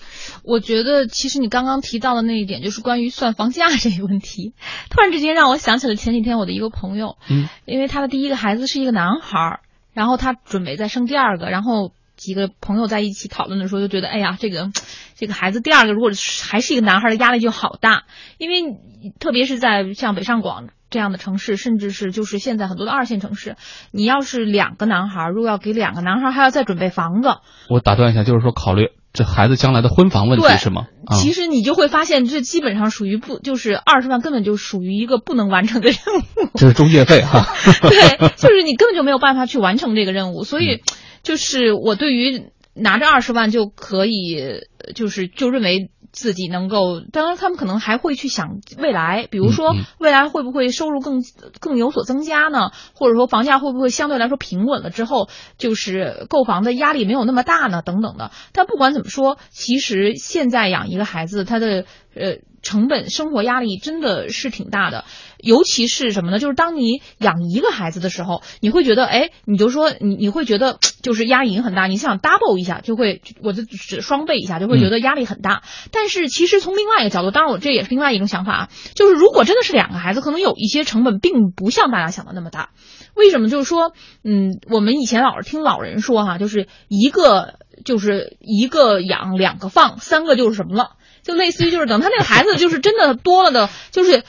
[0.43, 4.53] 我觉得其实你刚刚提到的那一点，就是关于算房价这个问题，
[4.89, 9.59] 突然之间让我想起了前几天我的一个朋友，嗯，因为他的第一个孩子是一个男孩儿。
[9.93, 14.69] 然后他准备再生第二个，然后几个朋友在一起讨论的时候，就觉得，哎呀，这个
[15.15, 16.11] 这个孩子第二个如果
[16.43, 18.03] 还是一个男孩儿的压力就好大，
[18.37, 18.77] 因为
[19.19, 23.55] 特别是在像北上广这样的城市，甚至是就是现在很多的二线城市，
[23.91, 27.29] 你要是两个男孩儿，如果要给两个男孩儿还要再准备房子，
[27.69, 28.91] 我打断一下，就是说考虑。
[29.13, 30.87] 这孩子将来的婚房问题是吗？
[31.21, 36.49] 其实你就会发现，这基本上属于不就是二十万根本就属于一个不能完成的任务。
[36.55, 37.47] 这是中介费哈。
[37.81, 40.81] 对，就是你根本就没有办法去完成这个任务，所以
[41.23, 44.61] 就是我对于拿着二十万就可以，
[44.95, 45.89] 就是就认为。
[46.11, 51.23] 自己能够，当然他们可能还会去想未来，比如说未来会不会收入更
[51.59, 52.71] 更有所增加呢？
[52.93, 57.81] 或者说房价会不会相对来说平稳了之后，就是购房的压力没有那么大呢？
[57.81, 58.31] 等等的。
[58.51, 62.39] 但不管怎么说，其实现在养一个孩子，他的呃。
[62.61, 65.05] 成本生活压力真的是挺大的，
[65.39, 66.39] 尤其是什么呢？
[66.39, 75.63] 就是当你养一个孩子的时候，你会觉得，哎，你就说你你会觉得 就是压力很大，你想 double 一下就会，我就只双倍一下就会觉得压力很大。
[75.91, 82.69] 但是其实从另外一个角度，当然我这也是另外一种想法啊，就是如果真的是两个孩子，可能有一些成本并不像大家想的那么大。
[83.15, 83.49] 为什么？
[83.49, 83.91] 就是说，
[84.23, 90.91] 嗯，我们以前老是听老人说哈，就是一个就是一个养两个放，三个就是什么了。
[91.23, 94.23] 就类似于就是等他那个孩子就是真的多了的，就是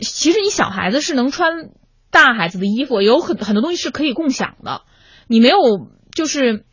[0.00, 1.70] 其实你小孩子是能穿
[2.10, 4.82] 大孩子的衣服，有很很多东西是可以共享的。
[5.26, 5.56] 你没有
[6.14, 6.64] 就是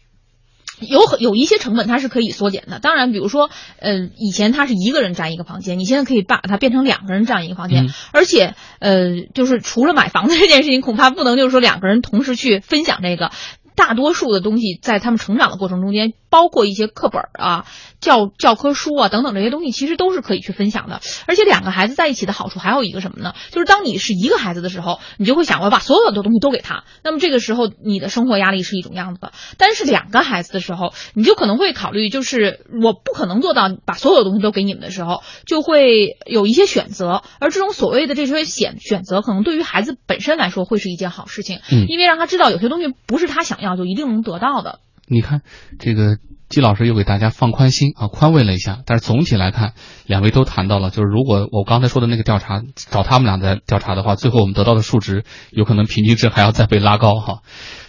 [0.79, 2.79] 有很有一些成本它是可以缩减的。
[2.79, 13.31] 当然，比如说，呃，以前他是一个人占一个房间，你现在可以把它变成两个人占一个房间，而且呃，就是除了买房子这件事情，恐怕不能就是说两个人同时去分享这个。
[13.73, 17.65] 大多数的东西在他们成长的过程中间，包括一些课本啊、
[18.01, 20.99] 教教科书啊等等这些东西，其实都是可以去分享的。
[21.27, 23.33] 而且两个孩子在一起的好处还有一个什么呢？
[23.51, 26.83] 就是当你是一个孩子的时候，你就会想我要把所有的东西都给他。
[27.01, 29.31] 那么这个时候你的生活压力是一种样子的。
[29.57, 37.23] 但是两个孩子的时候，你就可能会考虑，就是我不可能做到把所有东西都给你们的时候，就会有一些选择。
[37.39, 43.61] 而这种所谓的这些选选择，可能对于孩子本身来说会是一件好事情，嗯，因为让他知道有些东西不是他想。
[43.61, 44.79] 要就一定能得到的。
[45.07, 45.43] 你看，
[45.77, 46.17] 这个
[46.51, 48.83] 季老师又给大家放宽心啊，宽慰了一下。
[48.85, 49.73] 但是总体来看，
[50.05, 57.39] 两位都谈到了，就是如果我刚才说的那个调查找他们俩在调查的话，最后我们得到的数值有可能平均值还要再被拉高哈。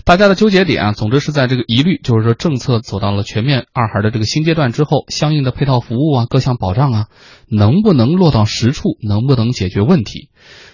[0.04, 7.06] 大家的纠结点啊，总之是在这个疑虑，就是说政策走到了全面二孩的这个新阶段之后，相应的配套服务啊、各项保障啊，
[7.48, 10.30] 能不能落到实处，能不能解决问题？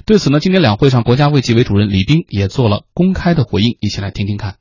[0.06, 4.56] 对此呢，今天两会上，国家卫计委主任李斌也做了公开的回应，一起来听听看。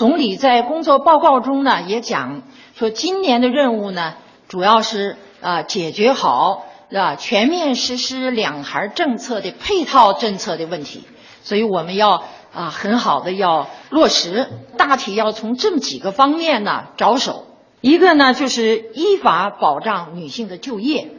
[0.00, 2.40] 总理在工作报告中呢也讲
[2.74, 4.14] 说，今年的任务呢
[4.48, 11.04] 主要是啊解决好啊全面实施两孩政策的配套政策的问题，
[11.42, 17.44] 所以我们要啊很好的要落实，大体要从这么几个方面呢着手。
[17.82, 21.10] 一个呢就是依法保障女性的就业，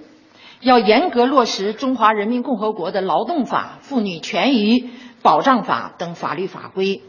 [0.59, 4.89] 要严格落实《中华人民共和国的劳动法》《妇女权益
[5.21, 7.03] 保障法》等法律法规。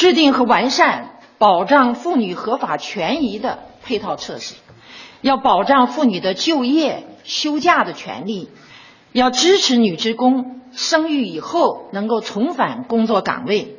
[0.00, 4.54] 制定和完善保障妇女合法权益的配套措施，
[5.20, 8.48] 要保障妇女的就业、休假的权利，
[9.12, 13.76] 要支持女职工生育以后能够重返工作岗位，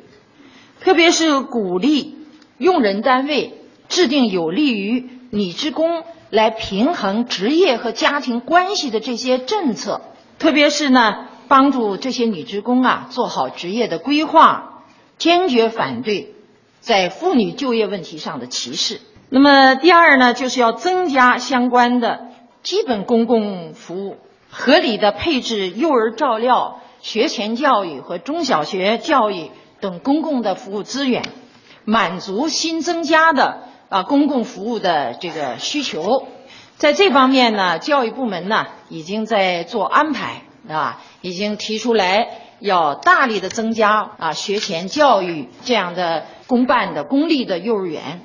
[0.78, 2.18] 特别是鼓励
[2.56, 3.58] 用人单位
[3.88, 10.02] 制定有利于女职工来平衡职业和家庭关系的这些政策，
[10.38, 14.68] 特别是呢，帮助这些女职工啊做好职业的规划。
[15.18, 16.34] 坚决反对
[16.80, 19.00] 在妇女就业问题上的歧视。
[19.28, 22.28] 那么，第二呢，就是要增加相关的
[22.62, 24.18] 基本公共服务，
[24.50, 31.22] 合理的配置幼儿照料、学前教育和中小学教育等公共的服务资源，
[31.84, 36.26] 满足新增加的啊公共服务的这个需求。
[36.76, 42.28] 在这方面呢，教育部门呢已经在做安排啊，已经提出来。
[42.62, 48.20] 要大力的增加啊学前教育这样的公办的公立的幼儿园，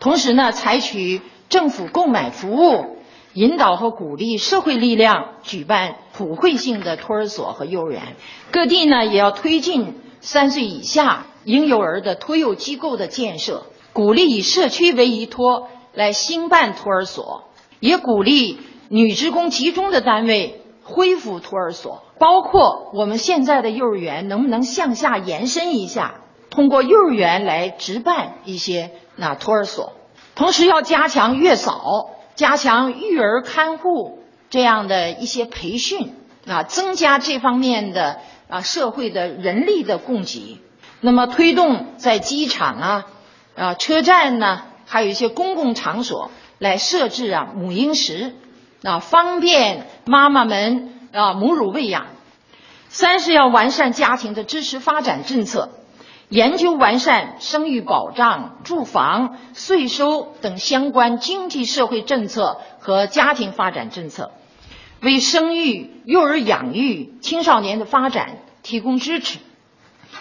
[0.00, 2.98] 同时呢，采取政府购买服务
[3.34, 8.16] 引导和鼓励社会力量举办普惠性的托儿所和幼儿园。
[8.50, 17.44] 各地呢也要推进三岁以下婴幼儿的托幼机构的建设，鼓励以社区为依托来兴办托儿所，
[17.78, 20.58] 也鼓励女职工集中的单位。
[20.84, 26.20] 恢复托儿所，包括我们现在的幼儿园，能不能向下延伸一下？
[26.50, 29.94] 通过幼儿园来直办一些那托儿所，
[30.36, 36.14] 同时要加强月嫂、加强育儿看护这样的一些培训
[36.46, 40.60] 啊，增加这方面的啊社会的人力的供给。
[41.00, 43.06] 那么，推动在机场啊、
[43.56, 46.30] 啊车站呢，还有一些公共场所
[46.60, 48.36] 来设置啊母婴室。
[48.84, 52.06] 啊，方便妈妈们啊母乳喂养。
[52.88, 55.70] 三是要完善家庭的支持发展政策，
[56.28, 64.30] 研究完善生育保障、住房、税收等相关经济社会政策和家庭发展政策，
[65.00, 69.38] 为生育、幼儿养育、青少年的发展提供支持。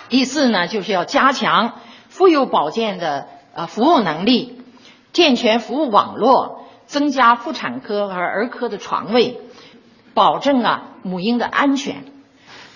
[0.07, 4.61] 第四呢，就是要加强妇幼保健的呃服务能力，
[5.11, 6.59] 健全服务网络。
[6.87, 9.39] 增加妇产科和儿科的床位，
[10.13, 12.05] 保证啊母婴的安全。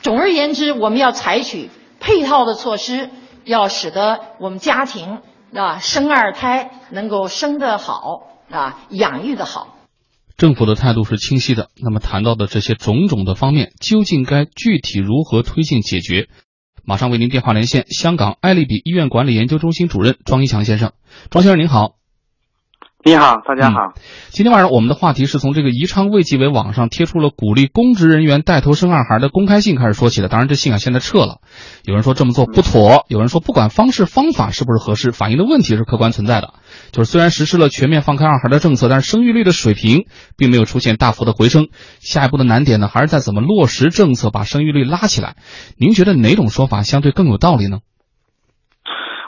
[0.02, 1.69] 总而言之，我们要采取
[2.00, 3.10] 配套的措施，
[3.43, 5.19] 要使得我们家庭
[5.54, 9.78] 啊生二胎能够生得好啊，养育得好。
[10.38, 11.69] 政府的态度是清晰的。
[11.82, 16.28] 那么谈到的这些种种的方面，究竟该具体如何推进解决？
[16.84, 20.91] 马上为您电话连线香港爱丽比医院管理研究中心主任庄一强先生。
[21.32, 21.95] 庄先生您好。
[23.08, 23.94] 你好，大家好。
[24.32, 30.28] 今天晚上我们的话题是从这个宜昌卫计委网上贴出了鼓励公职人员带头生二孩的公开信开始说起的。
[30.28, 31.38] 当然，这信啊现在撤了。
[31.84, 36.56] 有人说这么做不妥，有人说不管方式方法是不是合适，反映的问题是客观存在的。
[36.91, 41.68] 就是虽然实施了全面放开二孩的政策，但是生育率的水平并没有出现大幅的回升。
[42.00, 45.36] 下一步的难点呢，还是在怎么落实政策，把生育率拉起来。
[45.78, 47.82] 您觉得哪种说法相对更有道理呢？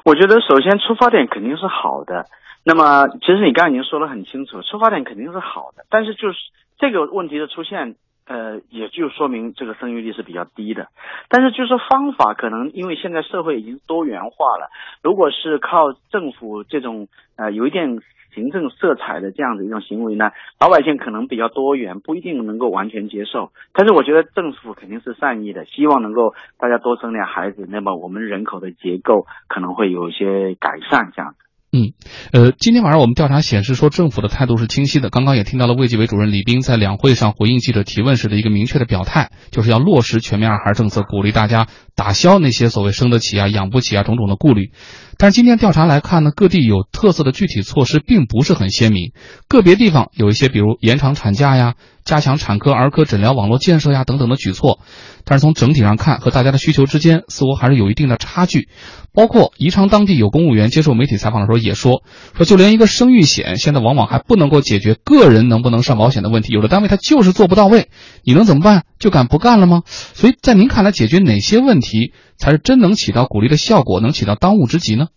[0.08, 2.28] 我觉得首先出发点肯定是好的。
[2.64, 6.38] 那么，其实你刚才已经说得很清楚，出发点肯定是好的，但是就是
[6.78, 10.88] 这个问题的出现，呃，也就说明这个生育率是比较低的。
[11.28, 14.70] 但是就是方法可能因为现在社会已经多元化了，
[15.04, 18.00] 如果是靠政府这种呃有一点
[18.38, 23.52] 行政色彩的这样的一种行为呢，老百姓可能比较多元，不一定能够完全接受。
[23.74, 31.34] 但是我觉得政府肯定是善意的，希望能够大家多生点孩子，那么我们人口的结构可能会有一些改善这样。
[31.70, 31.92] 嗯，
[32.32, 35.10] 呃，今天晚上我们调查显示说，政府的态度是清晰的。
[35.10, 44.72] 刚刚也听到了卫计委主任李斌在两会上回应记者提问时的一个明确的表态，就是要落实全面二孩政策，鼓励大家打消那些所谓生得起啊、养不起啊种种的顾虑。
[45.18, 49.12] 但是今天调查来看呢，各地有特色的具体措施并不是很鲜明，
[49.50, 51.74] 个别地方有一些，比如延长产假呀。
[52.06, 54.80] 加强产科、儿科诊疗网络建设呀，等等的举措，
[55.30, 58.70] 但是从整体上看，和大家的需求之间似乎还是有一定的差距。
[59.14, 62.02] 包括宜昌当地有公务员接受媒体采访的时候也说，
[62.36, 67.90] 说就连一个生育险，现在往往还不能够解决个人能不能上保险的问题，有的单位他就是做不到位，
[68.24, 68.86] 你能怎么办？
[69.00, 69.84] 就敢不干了吗？
[69.86, 75.08] 所以在您看来，解决哪些问题才是真能起到鼓励的效果，能起到当务之急呢？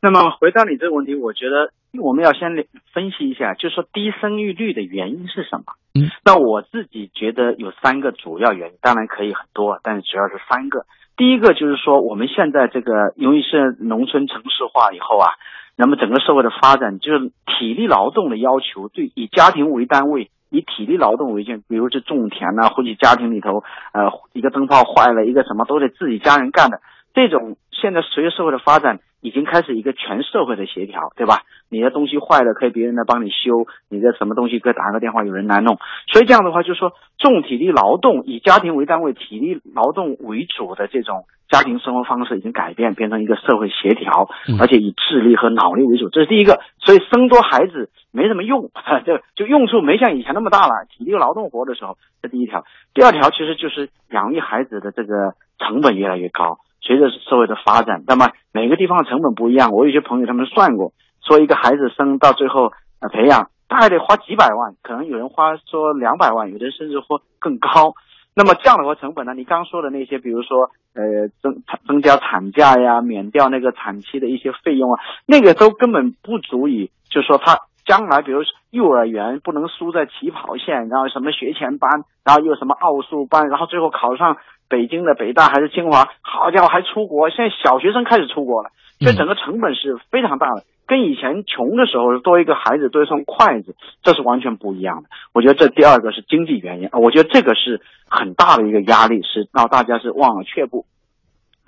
[0.00, 5.64] 那么回答你这个问题，我觉得我们要先分析一下，就是说低生育率的原因是什么？
[5.94, 10.86] 嗯，那我自己觉得有三个主要原因，当然可以很多，但是主要是三个。
[11.16, 15.30] 第一个就是说，我们现在这个由于是农村城市化以后啊，
[15.76, 26.80] 那么整个社会的发展，就是体力劳动的要求，对以家庭为单位，以体力劳动为先，比如是种田呐、或者家庭里头呃一个灯泡坏了，一个什么都得自己家人干的，
[27.14, 31.42] 这种现在随着社会的发展，已经开始一个全社会的协调，对吧？
[31.70, 35.78] 你的东西坏了，可以别人来帮你修；你的什么东西可以打个电话，有人来弄。
[36.12, 44.28] 所以这样的话，就是说重体力劳动，以家庭为单位、体力劳动为主的这种家庭生活方式已经改变，变成一个社会协调，
[44.60, 46.08] 而且以智力和脑力为主。
[46.10, 46.60] 这是第一个。
[46.78, 48.70] 所以生多孩子没什么用，
[49.04, 50.86] 就 就用处没像以前那么大了。
[50.90, 52.64] 体力劳动活的时候，这第一条。
[52.92, 59.70] 第二条其实就是养育孩子的这个成本越来越高，随着社会的发展，那么每个地方的成本不一样。
[59.72, 60.92] 我有些朋友他们算过。
[61.26, 67.94] 说一个孩子生到最后呃培养大概得花几百万，可能有人花说两百万，有的甚至说更高。
[68.36, 69.34] 那么这样的话成本呢？
[69.34, 84.36] 你刚说的那些，比如说呃增增加产假呀，免掉那个产期的一些费用啊，那个都根本不足以，就是说他将来比如幼儿园不能输在起跑线，然后什么学前班，然后又什么奥数班，然后最后考上
[84.68, 90.64] 北京的北大还是清华，好家伙还出国，现在小学生开始出国了，这整个成本是非常大的。
[90.86, 95.08] 跟以前穷的时候多一个孩子多一双筷子，这是完全不一样的。
[95.32, 100.86] 我觉得这第二个是经济原因啊，我觉得这个是很大的一个压力，是让大家是望而却步。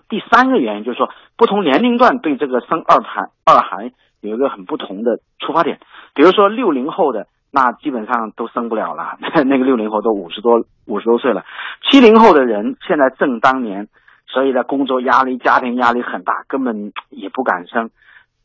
[0.09, 3.91] 第三个原因就是说，不同年龄段对这个生二胎二孩
[4.21, 5.81] 有一个很不同的出发点。
[6.15, 11.45] 比如说六零后的，那基本上都生不了了， 那个六零后都五十多五十多岁了。
[11.91, 13.89] 七零后的人现在正当年，
[14.29, 17.91] 所以呢工作压力、家庭压力很大，根本也不敢生。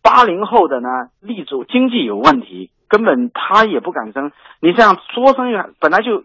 [0.02, 0.88] 八零后的呢，
[1.20, 4.32] 立足经济有问题，根本他也不敢生。
[4.60, 6.24] 你这样多生一，本来就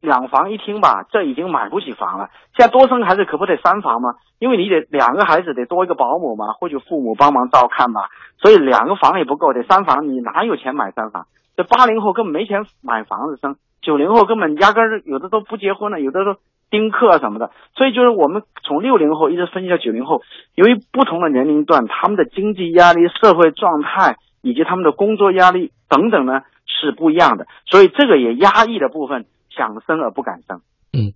[0.00, 2.30] 两房一厅吧，这已经买不起房了。
[2.56, 4.14] 现在多生孩子可不得三房吗？
[4.38, 8.02] 因为你得两个孩子得多一个保姆嘛，或者父母帮忙照看嘛。
[8.38, 10.08] 所以两个房也不够，得三房。
[10.08, 11.26] 你哪有钱买三房？
[11.56, 16.36] 这八零后根本没钱买房子生，九零后根本压根儿有的都不结婚了，有的都。
[16.70, 20.22] 丁克什么的，所以就是我们从六零后一直分析到九零后，
[20.54, 30.60] 由于不同的年龄段，他们的经济压力、社会状态以及他们的工作压力等等呢是不一样的，所以这个也压抑的部分，想生而不敢生。
[30.92, 31.14] 嗯，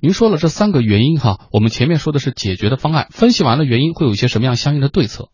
[0.00, 5.28] 您说了这三个原因哈，我们前面说的是解决的方案，分析完了原因，会有一些什么样相应的对策？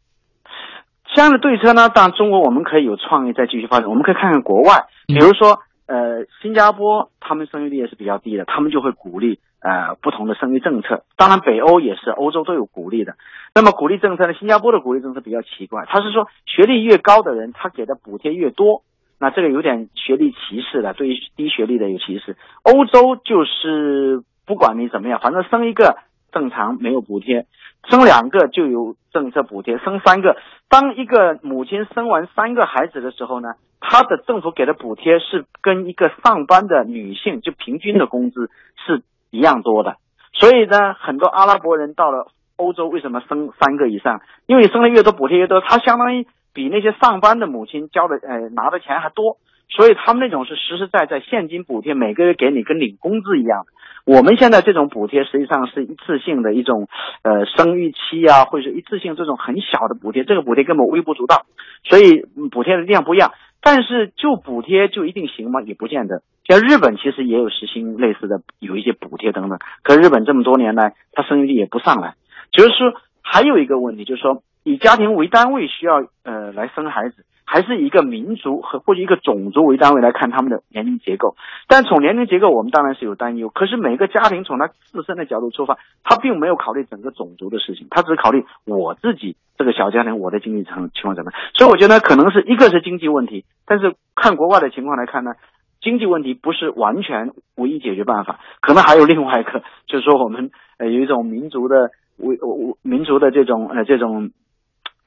[1.14, 9.40] 相应的对策呢，当然中国我们可以有创意再继续发展，我们可以看看国外，比如说呃新加坡，他们生育率也是比较低的，他们就会鼓励。
[9.58, 13.16] 呃，不同的生育政策，当然北欧也是，欧洲都有鼓励的。
[13.52, 14.34] 那么鼓励政策呢？
[14.34, 18.82] 新加坡的鼓励政策比较奇怪，他是说学历越高的人，他给的补贴越多。
[19.18, 22.36] 那这个有点学历歧视的，对于低学历的有歧视。
[22.62, 25.96] 欧洲就是不管你怎么样，反正生一个
[26.36, 27.46] 正常没有补贴，
[27.88, 30.36] 生两个就有政策补贴，生三个，
[30.68, 38.50] 当一个母亲生完三个孩子的时候呢，她的政府给的补贴是跟一个上班的女性就平均的工资
[38.86, 39.02] 是。
[39.32, 39.96] 一样多的，
[40.32, 44.22] 所以呢，很多阿拉伯人到了欧洲，为什么生三个以上？
[44.46, 49.36] 因为你生的越多，补贴越多，他相当于比那些上班的母亲交的呃拿的钱还多，
[49.68, 53.66] 所以他们那种是实实在在现金补贴，每个月给你跟领工资一样。
[54.04, 56.86] 我们现在这种补贴实际上是一次性的一种
[57.22, 61.46] 呃生育期啊，或者是一次性这种很小的补贴，这个补贴根本微不足道，
[61.82, 63.32] 所以补贴的量不一样。
[63.60, 65.60] 但是就补贴就一定行吗？
[65.60, 66.22] 也不见得。
[66.44, 69.58] 像日本其实也有实行类似的，有一些补贴等等。
[69.82, 72.14] 可日本这么多年来，它生育率也不上来。
[72.52, 77.24] 就是说，还有一个问题，就是说，以家庭为单位需要呃来生孩子。
[77.46, 81.36] 还是以一个民族和或者一个种族为单位来看他们的年龄结构，
[81.68, 83.48] 但从年龄结构我们当然是有担忧。
[83.48, 91.40] 可是每个家庭从他自身的角度出发，他并没有考虑整个种族的事情，他只考虑我自己这个小家庭我的经济情情况怎么样。
[91.54, 95.32] 所以我觉得可能是一个是经济问题，但是看国外的情况来看呢，
[95.80, 102.36] 经济问题不是完全唯一解决办法，可能还有另外一个，就是说我们呃有一种民族的为
[102.82, 104.30] 民族的这种呃这种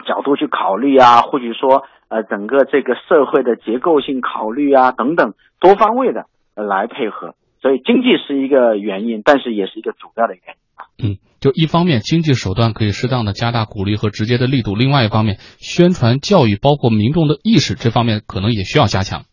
[0.06, 1.86] 角度去考虑啊，或者说。
[2.10, 6.26] 呃，整个这个社会的结构性考虑啊，等等，多方位的
[6.56, 10.56] 来配合，所以经济是一个原因，但是也是一个主要的原
[10.98, 11.12] 因。
[11.12, 19.26] 嗯，就一方面经济手段可以适当的加大鼓励和直接的力度，另外一方面宣传教育包括民众的意识这方面可能也需要加强。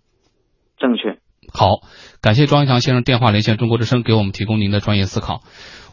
[0.76, 1.18] 正确。
[1.50, 1.80] 好，
[2.26, 2.34] 感。
[2.34, 5.42] 谢庄一强先生电话连线中国之声，给我们提供您的专业思考。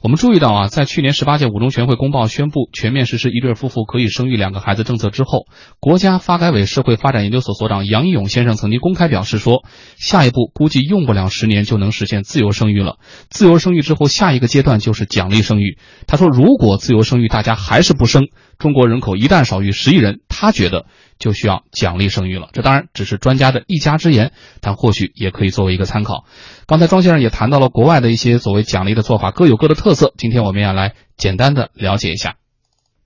[0.02, 5.46] 我们注意到啊，在去年十八届五中全会公报宣布全面实施一对夫妇可以生育两个孩子政策之后，
[5.80, 9.64] 国家发改委社会发展研究所所长杨义勇先生曾经公开表示说，
[9.96, 12.98] 下一步估计用不了十年就能实现自由生育了。
[13.30, 15.78] 自由生育之后，下一个阶段就是奖励生育。
[16.06, 18.24] 他说，如果自由生育大家还是不生，
[18.58, 20.86] 中国人口一旦少于十亿人，他觉得
[21.18, 22.50] 就需要奖励生育了。
[22.52, 26.23] 这当然只是专家的一家之言，但或许也可以作为一个参考。
[26.68, 30.14] 刚才庄先生也谈到了国外的一些所谓奖励的做法，各有各的特色。
[30.18, 32.36] 今天我们要来简单的了解一下。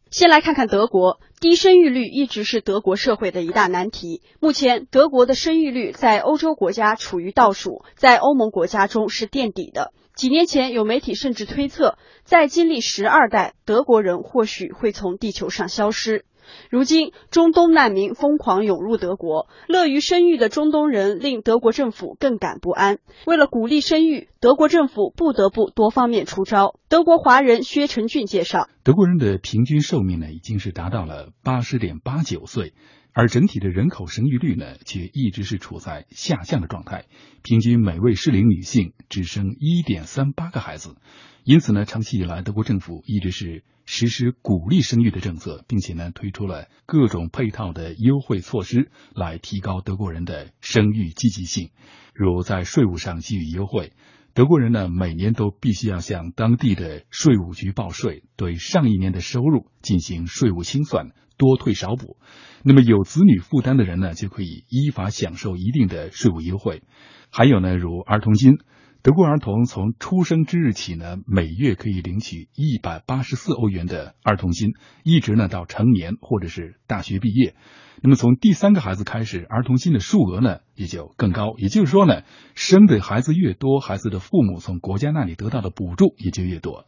[0.10, 4.22] 先来看看德国，低生育率一直是德国社会的一大难题。
[4.40, 9.92] 目前，德国的生育率在欧洲国家处于倒数，在欧盟国家中是垫底的。
[10.16, 16.24] 几年前，有媒体甚至推测，在经历十二代，德国人或许会从地球上消失。
[16.70, 23.00] 如今，中东难民疯狂涌入德国，乐于生育的中东人令德国政府更感不安。
[23.26, 26.76] 为了鼓励生育，德国政府不得不多方面出招。
[26.90, 32.74] 德国华人薛成俊介绍，德国人的平均寿命呢，已经是达到了八十点八九岁，
[33.18, 37.06] 而整体的人口生育率呢，却一直是处在下降的状态，
[37.42, 40.96] 平均每位适龄女性只生一点三八个孩子。
[41.44, 51.72] 因此呢，长期以来，德国政府一直是实施鼓励生育的政策，并且呢，推出了各种配套的优惠措施，来提高德国人的生育积极性。
[52.14, 53.94] 如在税务上给予优惠，
[54.38, 61.10] 德国人呢每年都必须要向当地的税务局报税，对上一年的收入进行税务清算，
[61.40, 62.18] 多退少补。
[62.62, 66.84] 那么有子女负担的人呢，就可以依法享受一定的税务优惠。
[67.32, 68.60] 还有呢，如儿童金。
[69.02, 74.74] 德国儿童从出生之日起呢，每月可以领取一百八十四欧元的儿童金，
[75.04, 77.56] 一直呢到成年或者是大学毕业。
[78.02, 81.56] 那么从第三个孩子开始，儿童金的数额呢也就更高。
[81.58, 82.22] 也就是说呢，
[82.56, 86.86] 生的孩子越多，孩子的父母从国家那里得到的补助也就越多。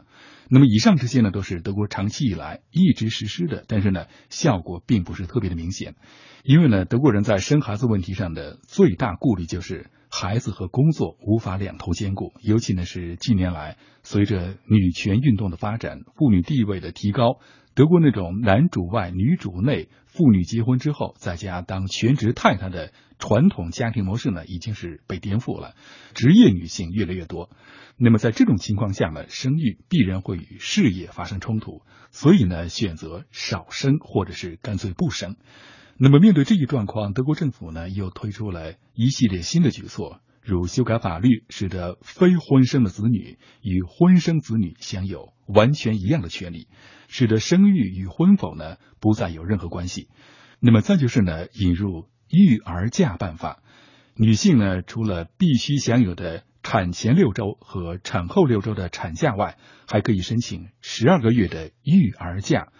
[0.49, 5.95] 那么以上这些呢，都是德国长期以来一直实施的，但是呢，效果并不是特别的明显。
[6.43, 9.89] 因为呢，德国人在生孩子问题上的最大顾虑就是。
[10.11, 17.37] 孩子和工作无法两头兼顾，尤其呢是近年来随着女权运动的发展，妇女地位的提高，
[17.79, 25.75] 德国那种男主外女主内，妇女结婚之后在家当全职太太的传统家庭模式呢，已经是被颠覆了，
[26.13, 27.49] 职业女性越来越多。
[27.95, 35.37] 那么在这种情况下呢，生育必然会与事业发生冲突，所以呢，选择少生或者是干脆不生。
[35.97, 46.67] 那么，面对这一状况，德国政府呢又推出了一系列新的举措，如修改法律，使得非婚生的子女与婚生子女享有完全一样的权利，
[47.07, 50.09] 使得生育与婚否呢不再有任何关系。
[50.59, 53.61] 那么再就是呢，引入育儿假办法，
[54.15, 62.71] 女性呢除了必须享有的产前六周和产后六周的产假外，还可以申请十二个月的育儿假。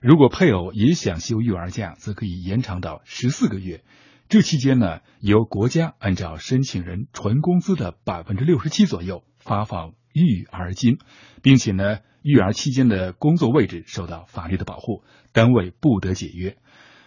[0.00, 3.82] 如果配偶也想休育儿假，则可以延长到十四个月。
[4.28, 10.98] 这期间呢，由国家按照申请人纯工资的百分之六十七左右发放育儿金，
[11.40, 15.02] 并且呢，育儿期间的工作位置受到法律的保护，
[15.32, 16.58] 单位不得解约。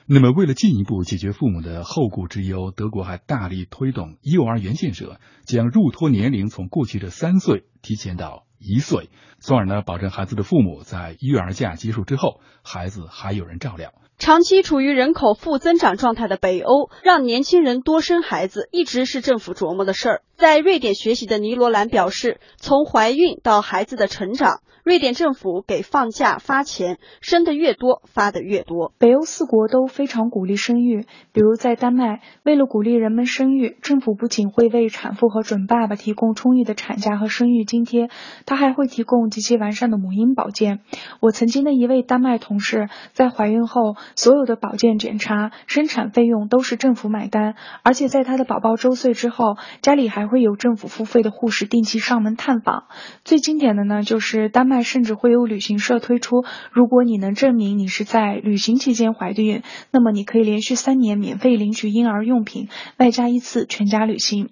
[0.08, 8.48] 那么，为了进一步解决父母的后顾之忧，德国还大力推动幼儿园建设，将入托年龄从过去的三岁提前到。
[8.64, 9.10] 一岁，
[9.40, 13.92] 从而呢保证孩子的父母在育儿假结束之后，孩子还有人照料。
[14.22, 20.22] 长期处于人口负增长状态的北欧，让年轻人多生孩子一直是政府琢磨的事儿。
[20.38, 24.62] 在瑞典学习的尼罗兰表示，从怀孕到孩子的成长。
[24.84, 28.92] 瑞典政府给放假发钱，生的越多发的越多。
[28.98, 38.10] 北欧四国都非常鼓励生育，比如在丹麦，为了鼓励人们生育，政府不仅会为产妇和准爸爸提供充裕的产假和生育津贴，
[38.48, 40.80] 他还会提供极其完善的母婴保健。
[41.20, 47.54] 我曾经的一位丹麦同事，在怀孕后，所有的保健检查、生产费用都是政府买单，
[47.84, 52.86] 而且在她的宝宝周岁之后，家里还会有政府付费的护士定期上门探访。
[53.24, 54.72] 最经典的呢，就是丹。
[54.72, 64.48] 麦甚至会有旅行社推出，如果你能证明你是在旅行期间怀孕，那么你可以连续三年免费领取婴儿用品，外加一次全家旅行。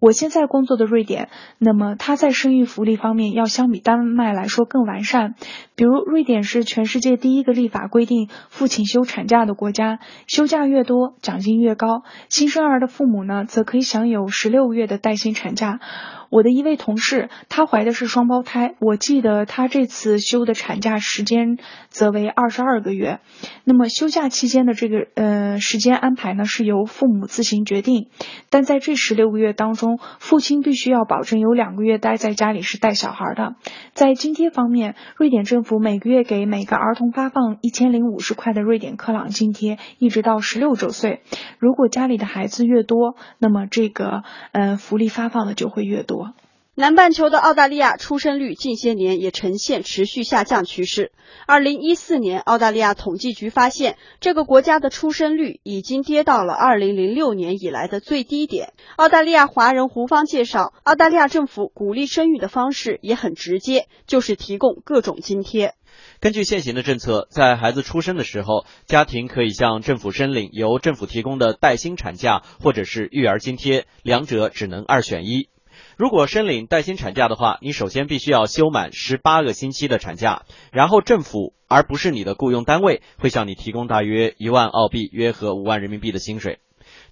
[0.00, 5.34] 我现在工作的瑞典，那么它在生育福利方面要相比丹麦来说更完善。
[5.74, 12.02] 比如，瑞典是全世界第一个立法规定父亲休产假的国家，休假越多，奖金越高。
[12.28, 15.80] 新生儿的父母呢，则可以享有十六个月的带薪产假。
[16.30, 21.58] 我的一位同事，她怀的是双胞胎，我记得她这次休的产假时间
[21.88, 23.20] 则为二十二个月。
[23.64, 28.08] 那么休假期间的这个呃时间安排呢，是由父母自行决定。
[28.50, 33.56] 但在这十六个月当中，父亲必须要保证有两个月待在家里是带小孩的。
[33.92, 41.22] 在津贴方面，瑞典政府每个月给每个儿童发放一千零五十块的瑞典克朗津贴，一直到十六周岁。
[41.58, 44.22] 如果家里的孩子越多，那么这个
[44.52, 46.15] 呃福利发放的就会越多
[46.78, 51.10] 南半球的澳大利亚出生率近些年也呈现持续下降趋势。
[51.46, 58.74] 二零一四年，澳大利亚统计局发现，这个国家的出生率已经跌到了二零零六年以来的最低点。
[58.96, 65.72] 澳大利亚华人胡芳介绍，澳大利亚政府鼓励生育的方式也很直接，就是提供各种津贴。
[66.20, 75.48] 根据现行的政策，在孩子出生的时候，家庭可以向政府申领由政府提供的带薪产假或者是育儿津贴，两者只能二选一。
[75.96, 86.58] 如果申领带薪产假的话，你首先必须要休满十八个星期的产假，然后政府而不是你的雇佣单位会向你提供大约一万澳币，约合五万人民币的薪水。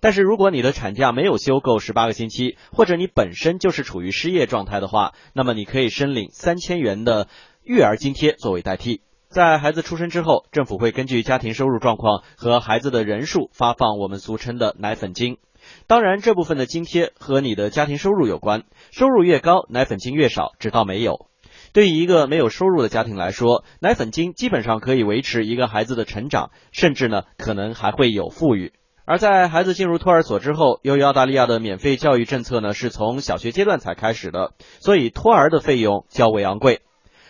[0.01, 7.27] 但是如果你的产假没有休够十八个星期，或者你本身就是处于失业状态的话，那么你可以申领三千元的
[7.63, 9.01] 育儿津贴作为代替。
[9.29, 15.39] 在孩子出生之后，政府会根据家庭收入状况和孩子的人数发放我们俗称的奶粉金。
[15.87, 21.27] 当然，这部分的津贴和你的家庭收入有关，收入越高，奶粉金越少，直到没有。
[21.73, 28.73] 对于一个没有收入的家庭来说，奶粉金基本上可以维持一个孩子的成长，甚至呢，可能还会有富裕。
[29.05, 36.81] 而在孩子进入托儿所之后，由于澳大利亚的免费教育政策呢是从小学阶段才开始的，所以托儿的费用较为昂贵。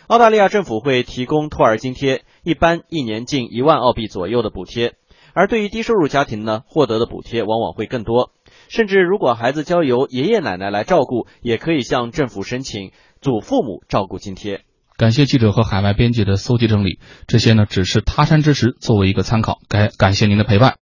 [0.07, 4.95] 澳大利亚政府会提供托儿津贴，一般一年近一万澳币左右的补贴。
[5.33, 8.31] 而对于低收入家庭呢，获得的补贴往往会更多，
[8.69, 14.63] 甚至如果孩子交由爷爷奶奶来照顾，也可以向政府申请祖父母照顾津贴。
[14.97, 19.59] 感谢记者和海外编辑的搜集整理，这些呢只是他山之石，作为一个参考。
[19.69, 20.77] 该感谢您的陪伴。